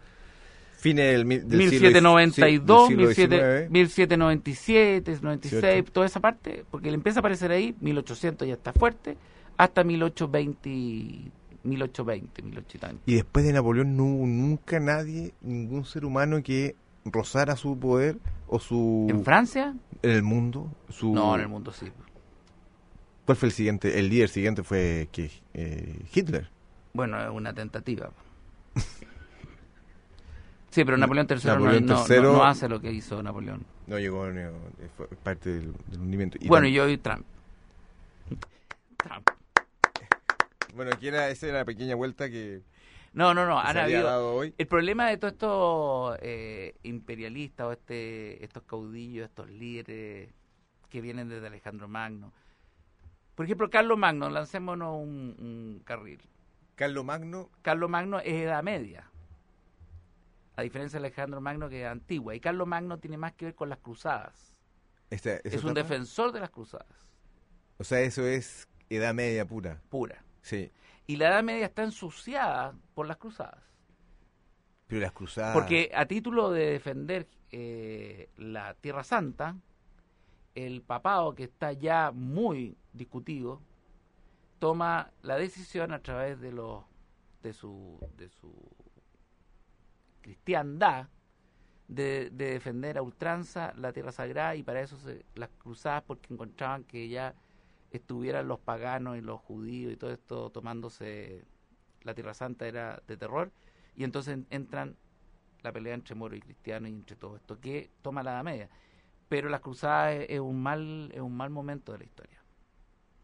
fines 0.78 1.12
del, 1.12 1.24
mil- 1.24 1.48
del 1.48 1.58
1792, 1.58 2.88
siglo, 2.88 3.12
sí, 3.12 3.26
del 3.26 3.30
siglo 3.30 3.36
17 3.36 3.36
XIX. 3.36 3.70
1797, 3.70 5.18
96, 5.22 5.62
18. 5.62 5.92
toda 5.92 6.06
esa 6.06 6.20
parte, 6.20 6.64
porque 6.70 6.88
le 6.90 6.94
empieza 6.96 7.18
a 7.18 7.20
aparecer 7.20 7.50
ahí, 7.52 7.74
1800 7.80 8.46
ya 8.48 8.54
está 8.54 8.72
fuerte, 8.72 9.16
hasta 9.56 9.82
1820, 9.84 11.30
1820, 11.64 12.42
1830. 12.42 13.02
Y 13.06 13.14
después 13.14 13.44
de 13.46 13.52
Napoleón 13.52 13.96
no 13.96 14.04
hubo 14.04 14.26
nunca 14.26 14.78
nadie, 14.80 15.32
ningún 15.40 15.84
ser 15.84 16.04
humano 16.04 16.42
que 16.42 16.76
rozara 17.04 17.56
su 17.56 17.78
poder 17.78 18.18
o 18.46 18.58
su... 18.58 19.06
¿En 19.08 19.24
Francia? 19.24 19.74
en 20.02 20.10
el 20.10 20.22
mundo. 20.22 20.70
Su, 20.90 21.12
No, 21.14 21.34
en 21.34 21.40
el 21.42 21.48
mundo 21.48 21.72
sí. 21.72 21.86
¿Cuál 23.24 23.36
fue 23.36 23.48
el 23.48 23.52
siguiente? 23.52 23.98
El 23.98 24.08
líder 24.08 24.28
siguiente 24.28 24.62
fue 24.62 25.08
que 25.12 25.30
Hitler. 26.14 26.48
Bueno, 26.94 27.22
es 27.22 27.30
una 27.30 27.52
tentativa. 27.52 28.10
Sí, 30.70 30.84
pero 30.84 30.96
Napoleón 30.98 31.26
III, 31.28 31.38
no- 31.44 31.52
Napoleón 31.54 31.86
no, 31.86 31.94
no- 31.94 32.06
III 32.14 32.20
no 32.22 32.44
hace 32.44 32.68
lo 32.68 32.78
que 32.80 32.92
hizo 32.92 33.22
Napoleón. 33.22 33.64
No 33.86 33.98
llegó, 33.98 34.26
no, 34.28 34.50
fue 34.96 35.06
parte 35.22 35.50
del, 35.50 35.72
del 35.86 36.00
hundimiento. 36.00 36.36
Y 36.40 36.46
bueno, 36.46 36.66
y 36.68 36.74
yo 36.74 36.86
y 36.88 36.98
Trump. 36.98 37.24
Trump. 38.98 39.28
Bueno, 40.76 40.90
aquí 40.94 41.08
era, 41.08 41.30
esa 41.30 41.46
era 41.46 41.58
la 41.60 41.64
pequeña 41.64 41.94
vuelta 41.94 42.28
que, 42.28 42.60
No, 43.18 43.34
no, 43.34 43.46
no, 43.46 43.58
han 43.58 43.76
habido... 43.76 44.36
hoy. 44.36 44.54
El 44.56 44.68
problema 44.68 45.08
de 45.08 45.16
todos 45.16 45.32
estos 45.32 46.18
eh, 46.22 46.76
imperialistas 46.84 47.66
o 47.66 47.72
este, 47.72 48.44
estos 48.44 48.62
caudillos, 48.62 49.24
estos 49.28 49.50
líderes 49.50 50.30
que 50.88 51.00
vienen 51.00 51.28
desde 51.28 51.48
Alejandro 51.48 51.88
Magno. 51.88 52.32
Por 53.34 53.44
ejemplo, 53.44 53.68
Carlos 53.70 53.98
Magno, 53.98 54.30
lancémonos 54.30 54.96
un, 55.02 55.34
un 55.40 55.82
carril. 55.84 56.20
Carlos 56.76 57.04
Magno, 57.04 57.50
Carlos 57.62 57.90
Magno 57.90 58.20
es 58.20 58.34
edad 58.34 58.62
media. 58.62 59.10
A 60.54 60.62
diferencia 60.62 61.00
de 61.00 61.06
Alejandro 61.08 61.40
Magno 61.40 61.68
que 61.68 61.82
es 61.82 61.88
antigua. 61.88 62.36
Y 62.36 62.40
Carlos 62.40 62.68
Magno 62.68 62.98
tiene 62.98 63.16
más 63.16 63.32
que 63.32 63.46
ver 63.46 63.54
con 63.56 63.68
las 63.68 63.78
cruzadas. 63.78 64.56
esta- 65.10 65.38
Es 65.38 65.54
¿esa 65.54 65.66
un 65.66 65.74
defensor 65.74 66.30
de 66.30 66.38
las 66.38 66.50
cruzadas, 66.50 66.86
O 67.78 67.84
sea, 67.84 67.98
eso 68.00 68.24
es 68.24 68.68
edad 68.90 69.12
media 69.12 69.44
pura. 69.44 69.80
pura. 69.88 70.22
Sí. 70.42 70.70
Y 71.08 71.16
la 71.16 71.28
edad 71.28 71.42
media 71.42 71.64
está 71.64 71.84
ensuciada 71.84 72.74
por 72.94 73.06
las 73.06 73.16
cruzadas. 73.16 73.64
Pero 74.86 75.00
las 75.00 75.12
cruzadas. 75.12 75.54
Porque 75.54 75.90
a 75.94 76.04
título 76.04 76.50
de 76.50 76.66
defender 76.66 77.26
eh, 77.50 78.28
la 78.36 78.74
Tierra 78.74 79.02
Santa, 79.02 79.56
el 80.54 80.82
papado, 80.82 81.34
que 81.34 81.44
está 81.44 81.72
ya 81.72 82.12
muy 82.12 82.76
discutido, 82.92 83.62
toma 84.58 85.10
la 85.22 85.36
decisión 85.36 85.94
a 85.94 86.00
través 86.00 86.40
de 86.40 86.52
los 86.52 86.84
de 87.42 87.54
su 87.54 87.98
de 88.18 88.28
su 88.28 88.52
cristiandad 90.20 91.08
de, 91.86 92.28
de 92.30 92.50
defender 92.50 92.98
a 92.98 93.02
ultranza 93.02 93.72
la 93.76 93.94
tierra 93.94 94.12
sagrada 94.12 94.56
y 94.56 94.62
para 94.62 94.82
eso 94.82 94.98
se, 94.98 95.24
las 95.36 95.48
cruzadas 95.58 96.02
porque 96.02 96.34
encontraban 96.34 96.84
que 96.84 97.08
ya 97.08 97.34
estuvieran 97.90 98.48
los 98.48 98.58
paganos 98.60 99.16
y 99.16 99.20
los 99.20 99.40
judíos 99.40 99.92
y 99.92 99.96
todo 99.96 100.12
esto 100.12 100.50
tomándose 100.50 101.44
la 102.02 102.14
tierra 102.14 102.34
santa 102.34 102.66
era 102.66 103.02
de 103.06 103.16
terror 103.16 103.50
y 103.96 104.04
entonces 104.04 104.34
en- 104.34 104.46
entran 104.50 104.96
la 105.62 105.72
pelea 105.72 105.94
entre 105.94 106.14
moros 106.14 106.38
y 106.38 106.40
cristianos 106.42 106.90
y 106.90 106.94
entre 106.94 107.16
todo 107.16 107.36
esto 107.36 107.58
que 107.60 107.90
toma 108.02 108.22
la 108.22 108.32
Edad 108.32 108.44
Media 108.44 108.68
pero 109.28 109.48
las 109.48 109.60
cruzadas 109.60 110.14
es, 110.14 110.26
es 110.30 110.40
un 110.40 110.62
mal 110.62 111.10
es 111.14 111.20
un 111.20 111.36
mal 111.36 111.50
momento 111.50 111.92
de 111.92 111.98
la 111.98 112.04
historia 112.04 112.38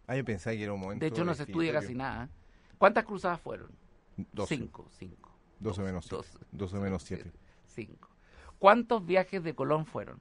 Ah, 0.06 0.16
yo 0.16 0.24
pensaba 0.24 0.54
que 0.54 0.62
era 0.64 0.72
un 0.74 0.80
momento. 0.80 1.02
de 1.02 1.06
hecho 1.08 1.24
no 1.24 1.34
se 1.34 1.44
estudia 1.44 1.72
casi 1.72 1.94
nada 1.94 2.28
¿cuántas 2.78 3.04
cruzadas 3.04 3.40
fueron? 3.40 3.70
12. 4.32 4.56
cinco 4.56 4.86
cinco 4.90 5.30
12 5.60 5.80
Dos, 5.80 5.86
menos 5.86 6.04
7. 6.06 6.16
dos, 6.16 6.38
12 6.52 6.78
menos 6.78 7.02
7. 7.04 7.32
cinco 7.66 8.08
¿cuántos 8.58 9.04
viajes 9.06 9.42
de 9.42 9.54
Colón 9.54 9.86
fueron? 9.86 10.20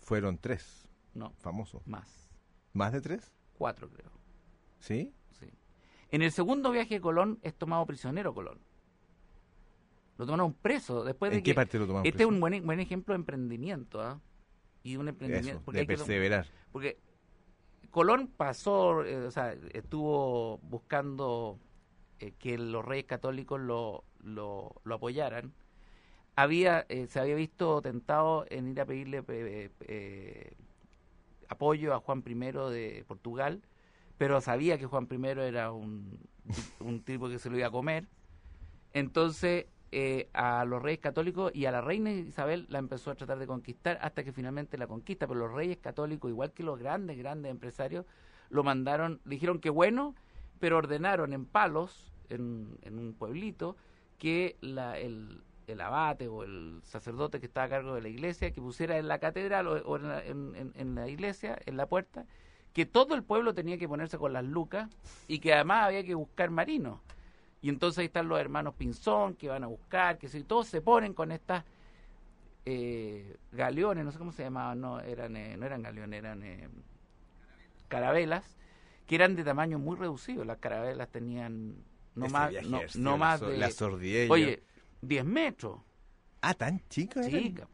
Fueron 0.00 0.38
3. 0.38 0.88
no 1.14 1.32
Famosos. 1.38 1.86
más 1.86 2.29
¿Más 2.72 2.92
de 2.92 3.00
3? 3.00 3.32
cuatro 3.58 3.90
creo 3.90 4.10
¿Sí? 4.78 5.12
Sí. 5.38 5.46
En 6.10 6.22
el 6.22 6.32
segundo 6.32 6.70
viaje 6.70 6.94
de 6.94 7.00
Colón 7.00 7.38
es 7.42 7.54
tomado 7.54 7.84
prisionero 7.86 8.32
Colón. 8.34 8.58
Lo 10.16 10.26
tomaron 10.26 10.52
preso 10.54 11.04
después 11.04 11.30
de 11.30 11.38
¿En 11.38 11.42
que 11.42 11.50
qué 11.50 11.54
parte 11.54 11.78
lo 11.78 11.86
tomamos? 11.86 12.06
este 12.06 12.22
es 12.22 12.28
un 12.28 12.40
buen, 12.40 12.64
buen 12.64 12.80
ejemplo 12.80 13.12
de 13.14 13.16
emprendimiento, 13.20 14.00
¿ah? 14.02 14.20
Y 14.82 14.96
un 14.96 15.08
emprendimiento 15.08 15.50
Eso, 15.58 15.62
porque 15.64 15.80
de 15.80 15.86
que- 15.86 15.96
perseverar. 15.96 16.46
porque 16.72 16.98
Colón 17.90 18.28
pasó, 18.28 19.02
eh, 19.04 19.16
o 19.26 19.30
sea, 19.30 19.52
estuvo 19.72 20.58
buscando 20.58 21.58
eh, 22.18 22.32
que 22.38 22.56
los 22.58 22.84
reyes 22.84 23.06
católicos 23.06 23.60
lo, 23.60 24.04
lo, 24.22 24.74
lo 24.84 24.94
apoyaran. 24.94 25.52
Había, 26.36 26.86
eh, 26.88 27.06
se 27.08 27.18
había 27.20 27.34
visto 27.34 27.82
tentado 27.82 28.46
en 28.48 28.68
ir 28.68 28.80
a 28.80 28.86
pedirle 28.86 29.22
eh, 29.28 29.70
eh, 29.80 30.52
apoyo 31.50 31.92
a 31.92 32.00
Juan 32.00 32.22
I 32.24 32.32
de 32.34 33.04
Portugal, 33.06 33.60
pero 34.16 34.40
sabía 34.40 34.78
que 34.78 34.86
Juan 34.86 35.08
I 35.10 35.26
era 35.40 35.72
un, 35.72 36.18
un 36.80 37.02
tipo 37.02 37.28
que 37.28 37.38
se 37.38 37.50
lo 37.50 37.58
iba 37.58 37.66
a 37.66 37.70
comer. 37.70 38.06
Entonces, 38.92 39.66
eh, 39.92 40.28
a 40.32 40.64
los 40.64 40.80
reyes 40.80 41.00
católicos 41.00 41.50
y 41.52 41.66
a 41.66 41.72
la 41.72 41.80
reina 41.80 42.12
Isabel 42.12 42.66
la 42.68 42.78
empezó 42.78 43.10
a 43.10 43.16
tratar 43.16 43.40
de 43.40 43.48
conquistar 43.48 43.98
hasta 44.00 44.22
que 44.22 44.32
finalmente 44.32 44.78
la 44.78 44.86
conquista. 44.86 45.26
Pero 45.26 45.40
los 45.40 45.52
reyes 45.52 45.78
católicos, 45.78 46.30
igual 46.30 46.52
que 46.52 46.62
los 46.62 46.78
grandes, 46.78 47.18
grandes 47.18 47.50
empresarios, 47.50 48.06
lo 48.48 48.62
mandaron, 48.62 49.20
dijeron 49.24 49.60
que 49.60 49.70
bueno, 49.70 50.14
pero 50.60 50.78
ordenaron 50.78 51.32
en 51.32 51.46
Palos, 51.46 52.12
en, 52.28 52.78
en 52.82 52.98
un 52.98 53.14
pueblito, 53.14 53.76
que 54.18 54.56
la, 54.60 54.98
el, 54.98 55.42
el 55.72 55.80
abate 55.80 56.28
o 56.28 56.42
el 56.44 56.80
sacerdote 56.84 57.40
que 57.40 57.46
estaba 57.46 57.66
a 57.66 57.70
cargo 57.70 57.94
de 57.94 58.02
la 58.02 58.08
iglesia, 58.08 58.50
que 58.52 58.60
pusiera 58.60 58.98
en 58.98 59.08
la 59.08 59.18
catedral 59.18 59.66
o, 59.68 59.72
o 59.72 59.96
en, 59.96 60.08
la, 60.08 60.24
en- 60.24 60.94
la 60.94 61.08
iglesia, 61.08 61.58
en 61.66 61.76
la 61.76 61.86
puerta, 61.86 62.26
que 62.72 62.86
todo 62.86 63.14
el 63.14 63.22
pueblo 63.22 63.54
tenía 63.54 63.78
que 63.78 63.88
ponerse 63.88 64.18
con 64.18 64.32
las 64.32 64.44
lucas 64.44 64.88
y 65.28 65.38
que 65.40 65.54
además 65.54 65.86
había 65.86 66.04
que 66.04 66.14
buscar 66.14 66.50
marinos. 66.50 67.00
Y 67.62 67.68
entonces 67.68 67.98
ahí 67.98 68.06
están 68.06 68.28
los 68.28 68.38
hermanos 68.40 68.74
Pinzón 68.74 69.34
que 69.34 69.48
van 69.48 69.64
a 69.64 69.66
buscar, 69.66 70.18
que 70.18 70.28
si 70.28 70.42
todos 70.44 70.66
se 70.66 70.80
ponen 70.80 71.12
con 71.14 71.30
estas 71.32 71.64
eh, 72.64 73.36
galeones, 73.52 74.04
no 74.04 74.12
sé 74.12 74.18
cómo 74.18 74.32
se 74.32 74.42
llamaban, 74.44 74.80
no 74.80 75.00
eran, 75.00 75.36
eh, 75.36 75.56
no 75.56 75.66
eran 75.66 75.82
galeones, 75.82 76.18
eran 76.18 76.42
eh, 76.42 76.68
carabelas, 77.88 78.44
que 79.06 79.14
eran 79.16 79.34
de 79.36 79.44
tamaño 79.44 79.78
muy 79.78 79.96
reducido. 79.96 80.44
Las 80.44 80.58
carabelas 80.58 81.08
tenían 81.10 81.74
no 82.14 82.26
Ese 82.26 82.32
más, 82.32 82.52
no, 82.64 82.80
no 82.96 83.18
más 83.18 83.40
so- 83.40 83.48
de, 83.48 83.58
La 83.58 83.70
sordidez. 83.70 84.30
oye, 84.30 84.62
10 85.02 85.24
metros, 85.24 85.80
Ah, 86.42 86.54
tan 86.54 86.80
chica. 86.88 87.20
eran? 87.20 87.42
chica. 87.42 87.68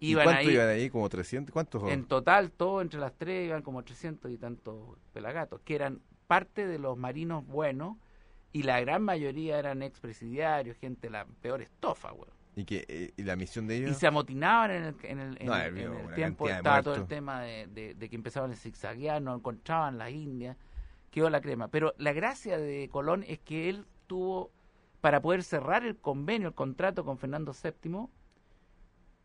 ¿Y 0.00 0.14
cuánto 0.14 0.32
ahí, 0.32 0.50
iban 0.50 0.68
ahí? 0.68 0.90
¿Como 0.90 1.08
300? 1.08 1.52
¿Cuántos? 1.52 1.90
en 1.90 2.04
total, 2.04 2.50
todo 2.52 2.82
entre 2.82 3.00
las 3.00 3.12
tres 3.14 3.46
iban 3.46 3.62
como 3.62 3.82
300 3.82 4.30
y 4.30 4.36
tantos 4.36 4.98
pelagatos, 5.12 5.60
que 5.64 5.74
eran 5.74 6.00
parte 6.26 6.66
de 6.66 6.78
los 6.78 6.96
marinos 6.98 7.46
buenos 7.46 7.96
y 8.52 8.62
la 8.64 8.80
gran 8.80 9.02
mayoría 9.02 9.58
eran 9.58 9.82
expresidiarios, 9.82 10.76
gente 10.78 11.06
de 11.08 11.10
la 11.12 11.24
peor 11.40 11.62
estofa, 11.62 12.10
güey. 12.10 12.28
¿Y, 12.56 12.64
que, 12.64 12.84
eh, 12.88 13.12
¿Y 13.16 13.22
la 13.24 13.34
misión 13.34 13.66
de 13.66 13.76
ellos? 13.78 13.90
Y 13.90 13.94
se 13.94 14.06
amotinaban 14.06 14.70
en 14.70 14.84
el, 14.84 14.94
en 15.02 15.18
el, 15.20 15.36
en 15.40 15.46
No, 15.46 15.56
el- 15.56 15.78
en 15.78 15.92
el 16.08 16.14
tiempo, 16.14 16.48
estaba 16.48 16.82
todo 16.82 16.94
el 16.96 17.06
tema 17.06 17.40
de, 17.42 17.66
de- 17.66 17.94
de 17.94 18.08
que 18.08 18.14
empezaban 18.16 18.52
a 18.52 18.56
zigzaguear, 18.56 19.20
no 19.22 19.34
encontraban 19.34 19.98
las 19.98 20.10
indias, 20.12 20.56
quedó 21.10 21.30
la 21.30 21.40
crema. 21.40 21.68
Pero 21.68 21.94
la 21.98 22.12
gracia 22.12 22.58
de 22.58 22.88
Colón 22.90 23.24
es 23.26 23.40
que 23.40 23.68
él 23.70 23.86
tuvo, 24.06 24.52
para 25.04 25.20
poder 25.20 25.42
cerrar 25.42 25.84
el 25.84 25.96
convenio, 25.98 26.48
el 26.48 26.54
contrato 26.54 27.04
con 27.04 27.18
Fernando 27.18 27.52
VII, 27.52 28.06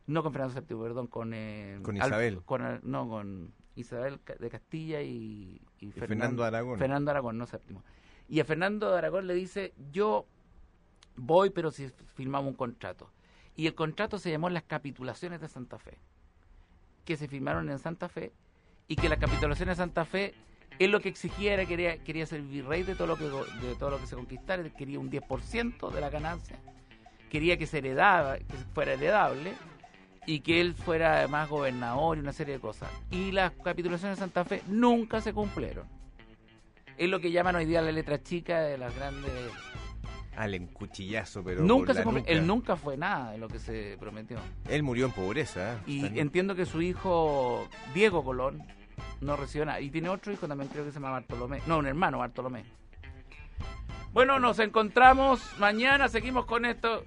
no 0.07 0.23
con 0.23 0.33
Fernando 0.33 0.53
VII, 0.59 0.77
perdón, 0.77 1.07
con... 1.07 1.31
eh, 1.33 1.79
Con 1.83 1.95
Al- 2.01 2.09
Isabel. 2.09 2.41
con, 2.43 2.61
Al- 2.63 2.81
no, 2.83 3.07
con 3.07 3.53
Isabel 3.77 4.19
de 4.39 4.49
Castilla 4.49 5.01
y, 5.01 5.61
y 5.79 5.87
Y 5.87 5.91
Fernando 5.93 6.43
Aragón. 6.43 6.77
Fernando 6.77 7.11
Aragón, 7.11 7.37
no 7.37 7.45
séptimo. 7.45 7.81
Y 8.27 8.41
a 8.41 8.43
Fernando 8.43 8.93
Aragón 8.93 9.25
le 9.25 9.33
dice, 9.35 9.73
yo 9.93 10.25
voy, 11.15 11.49
pero 11.49 11.71
si 11.71 11.87
firmamos 12.13 12.49
un 12.49 12.57
contrato. 12.57 13.09
Y 13.55 13.65
el 13.65 13.73
contrato 13.73 14.19
se 14.19 14.31
llamó 14.31 14.49
las 14.49 14.63
capitulaciones 14.63 15.39
de 15.39 15.47
Santa 15.47 15.77
Fe, 15.79 15.97
que 17.05 17.15
se 17.15 17.29
firmaron 17.29 17.69
en 17.69 17.79
Santa 17.79 18.09
Fe, 18.09 18.33
y 18.89 18.97
que 18.97 19.07
las 19.07 19.17
capitulaciones 19.19 19.77
de 19.77 19.81
Santa 19.81 20.03
Fe, 20.03 20.33
él 20.79 20.91
lo 20.91 21.01
que 21.01 21.09
exigía 21.09 21.53
era 21.53 21.63
que 21.63 21.69
quería, 21.69 21.97
quería 21.97 22.25
ser 22.25 22.41
virrey 22.41 22.83
de 22.83 22.95
todo 22.95 23.07
lo 23.07 23.17
que 23.17 23.25
de 23.25 23.75
todo 23.75 23.91
lo 23.91 23.99
que 23.99 24.07
se 24.07 24.15
conquistara, 24.15 24.63
quería 24.69 24.99
un 24.99 25.11
10% 25.11 25.91
de 25.91 26.01
la 26.01 26.09
ganancia, 26.09 26.57
quería 27.29 27.57
que 27.57 27.67
se 27.67 27.79
heredaba, 27.79 28.37
que 28.37 28.55
fuera 28.73 28.93
heredable, 28.93 29.53
y 30.25 30.41
que 30.41 30.61
él 30.61 30.75
fuera 30.75 31.17
además 31.17 31.49
gobernador 31.49 32.17
y 32.17 32.21
una 32.21 32.33
serie 32.33 32.55
de 32.55 32.59
cosas. 32.59 32.89
Y 33.09 33.31
las 33.31 33.51
capitulaciones 33.51 34.17
de 34.17 34.21
Santa 34.21 34.45
Fe 34.45 34.61
nunca 34.67 35.21
se 35.21 35.33
cumplieron. 35.33 35.87
Es 36.97 37.09
lo 37.09 37.19
que 37.19 37.31
llaman 37.31 37.55
hoy 37.55 37.65
día 37.65 37.81
la 37.81 37.91
letra 37.91 38.21
chica 38.21 38.61
de 38.61 38.77
las 38.77 38.95
grandes... 38.95 39.31
Al 40.35 40.53
encuchillazo, 40.53 41.43
pero. 41.43 41.63
nunca 41.63 41.93
se. 41.93 42.03
Él 42.27 42.47
nunca 42.47 42.77
fue 42.77 42.95
nada 42.95 43.31
de 43.31 43.39
lo 43.39 43.49
que 43.49 43.59
se 43.59 43.97
prometió. 43.99 44.37
Él 44.69 44.83
murió 44.83 45.05
en 45.07 45.11
pobreza. 45.11 45.81
Y 45.85 46.01
También. 46.01 46.27
entiendo 46.27 46.55
que 46.55 46.65
su 46.65 46.81
hijo, 46.81 47.67
Diego 47.93 48.23
Colón, 48.23 48.63
no 49.21 49.35
recibió 49.35 49.65
nada. 49.65 49.79
Y 49.79 49.89
tiene 49.89 50.09
otro 50.09 50.31
hijo 50.33 50.47
también, 50.47 50.69
creo 50.69 50.83
que 50.85 50.91
se 50.91 50.95
llama 50.99 51.11
Bartolomé. 51.11 51.61
No, 51.65 51.77
un 51.79 51.87
hermano, 51.87 52.19
Bartolomé. 52.19 52.63
Bueno, 54.11 54.39
nos 54.39 54.59
encontramos 54.59 55.41
mañana, 55.59 56.07
seguimos 56.07 56.45
con 56.45 56.65
esto. 56.65 57.03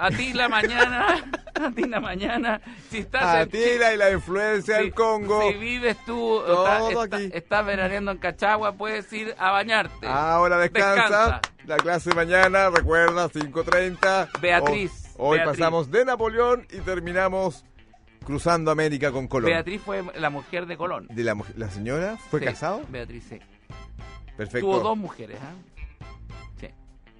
A 0.00 0.10
ti 0.10 0.32
la 0.32 0.48
mañana, 0.48 1.24
a 1.60 1.70
ti 1.72 1.82
la 1.88 1.98
mañana. 1.98 2.60
Si 2.88 2.98
estás 2.98 3.34
en 3.34 3.40
Atila 3.42 3.92
y 3.92 3.96
la 3.96 4.12
influencia 4.12 4.76
si- 4.76 4.84
del 4.84 4.94
Congo. 4.94 5.42
Si 5.50 5.58
vives 5.58 5.96
tú, 6.06 6.40
estás, 6.46 7.20
está- 7.32 7.62
veraneando 7.62 8.12
en 8.12 8.18
Cachagua, 8.18 8.72
puedes 8.72 9.12
ir 9.12 9.34
a 9.38 9.50
bañarte. 9.50 10.06
Ahora 10.06 10.56
descansa. 10.58 11.02
Descansa. 11.02 11.40
La 11.66 11.76
clase 11.78 12.14
mañana, 12.14 12.70
recuerda, 12.70 13.28
5.30. 13.28 14.40
Beatriz, 14.40 15.12
Hoy, 15.18 15.32
hoy 15.32 15.38
Beatriz. 15.38 15.58
pasamos 15.58 15.90
de 15.90 16.04
Napoleón 16.04 16.66
y 16.70 16.78
terminamos 16.78 17.64
cruzando 18.28 18.70
América 18.70 19.10
con 19.10 19.26
Colón. 19.26 19.48
Beatriz 19.50 19.80
fue 19.80 20.04
la 20.18 20.28
mujer 20.28 20.66
de 20.66 20.76
Colón. 20.76 21.08
¿De 21.08 21.24
la, 21.24 21.34
señora? 21.70 22.18
¿Fue 22.18 22.40
Sí, 22.40 22.44
casado? 22.44 22.82
Beatriz, 22.90 23.24
sí. 23.26 23.38
Perfecto. 24.36 24.66
Tuvo 24.66 24.80
dos 24.80 24.98
mujeres, 24.98 25.38
¿ah? 25.42 25.54
Sí. 26.60 26.68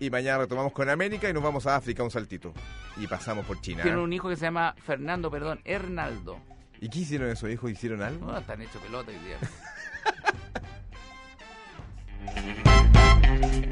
Y 0.01 0.11
mañana 0.11 0.41
retomamos 0.41 0.71
con 0.73 0.91
América 0.91 1.31
y 1.31 1.33
nos 1.33 1.43
vamos 1.43 1.67
a 1.67 1.77
África 1.77 2.03
un 2.03 2.11
saltito. 2.11 2.53
Y 2.99 3.07
pasamos 3.07 3.47
por 3.47 3.59
China. 3.63 3.85
Tiene 3.85 3.97
¿eh? 3.97 4.03
un 4.03 4.13
hijo 4.13 4.29
que 4.29 4.37
se 4.37 4.43
llama 4.43 4.75
Fernando, 4.85 5.31
perdón, 5.31 5.63
Hernaldo. 5.65 6.39
¿Y 6.79 6.91
qué 6.91 6.99
hicieron 6.99 7.31
esos 7.31 7.49
hijos? 7.49 7.71
¿Hicieron 7.71 8.03
algo? 8.03 8.27
No, 8.27 8.37
están 8.37 8.61
hechos 8.61 8.83
pelota 8.83 9.11
hoy 9.11 9.19
día. 9.25 9.39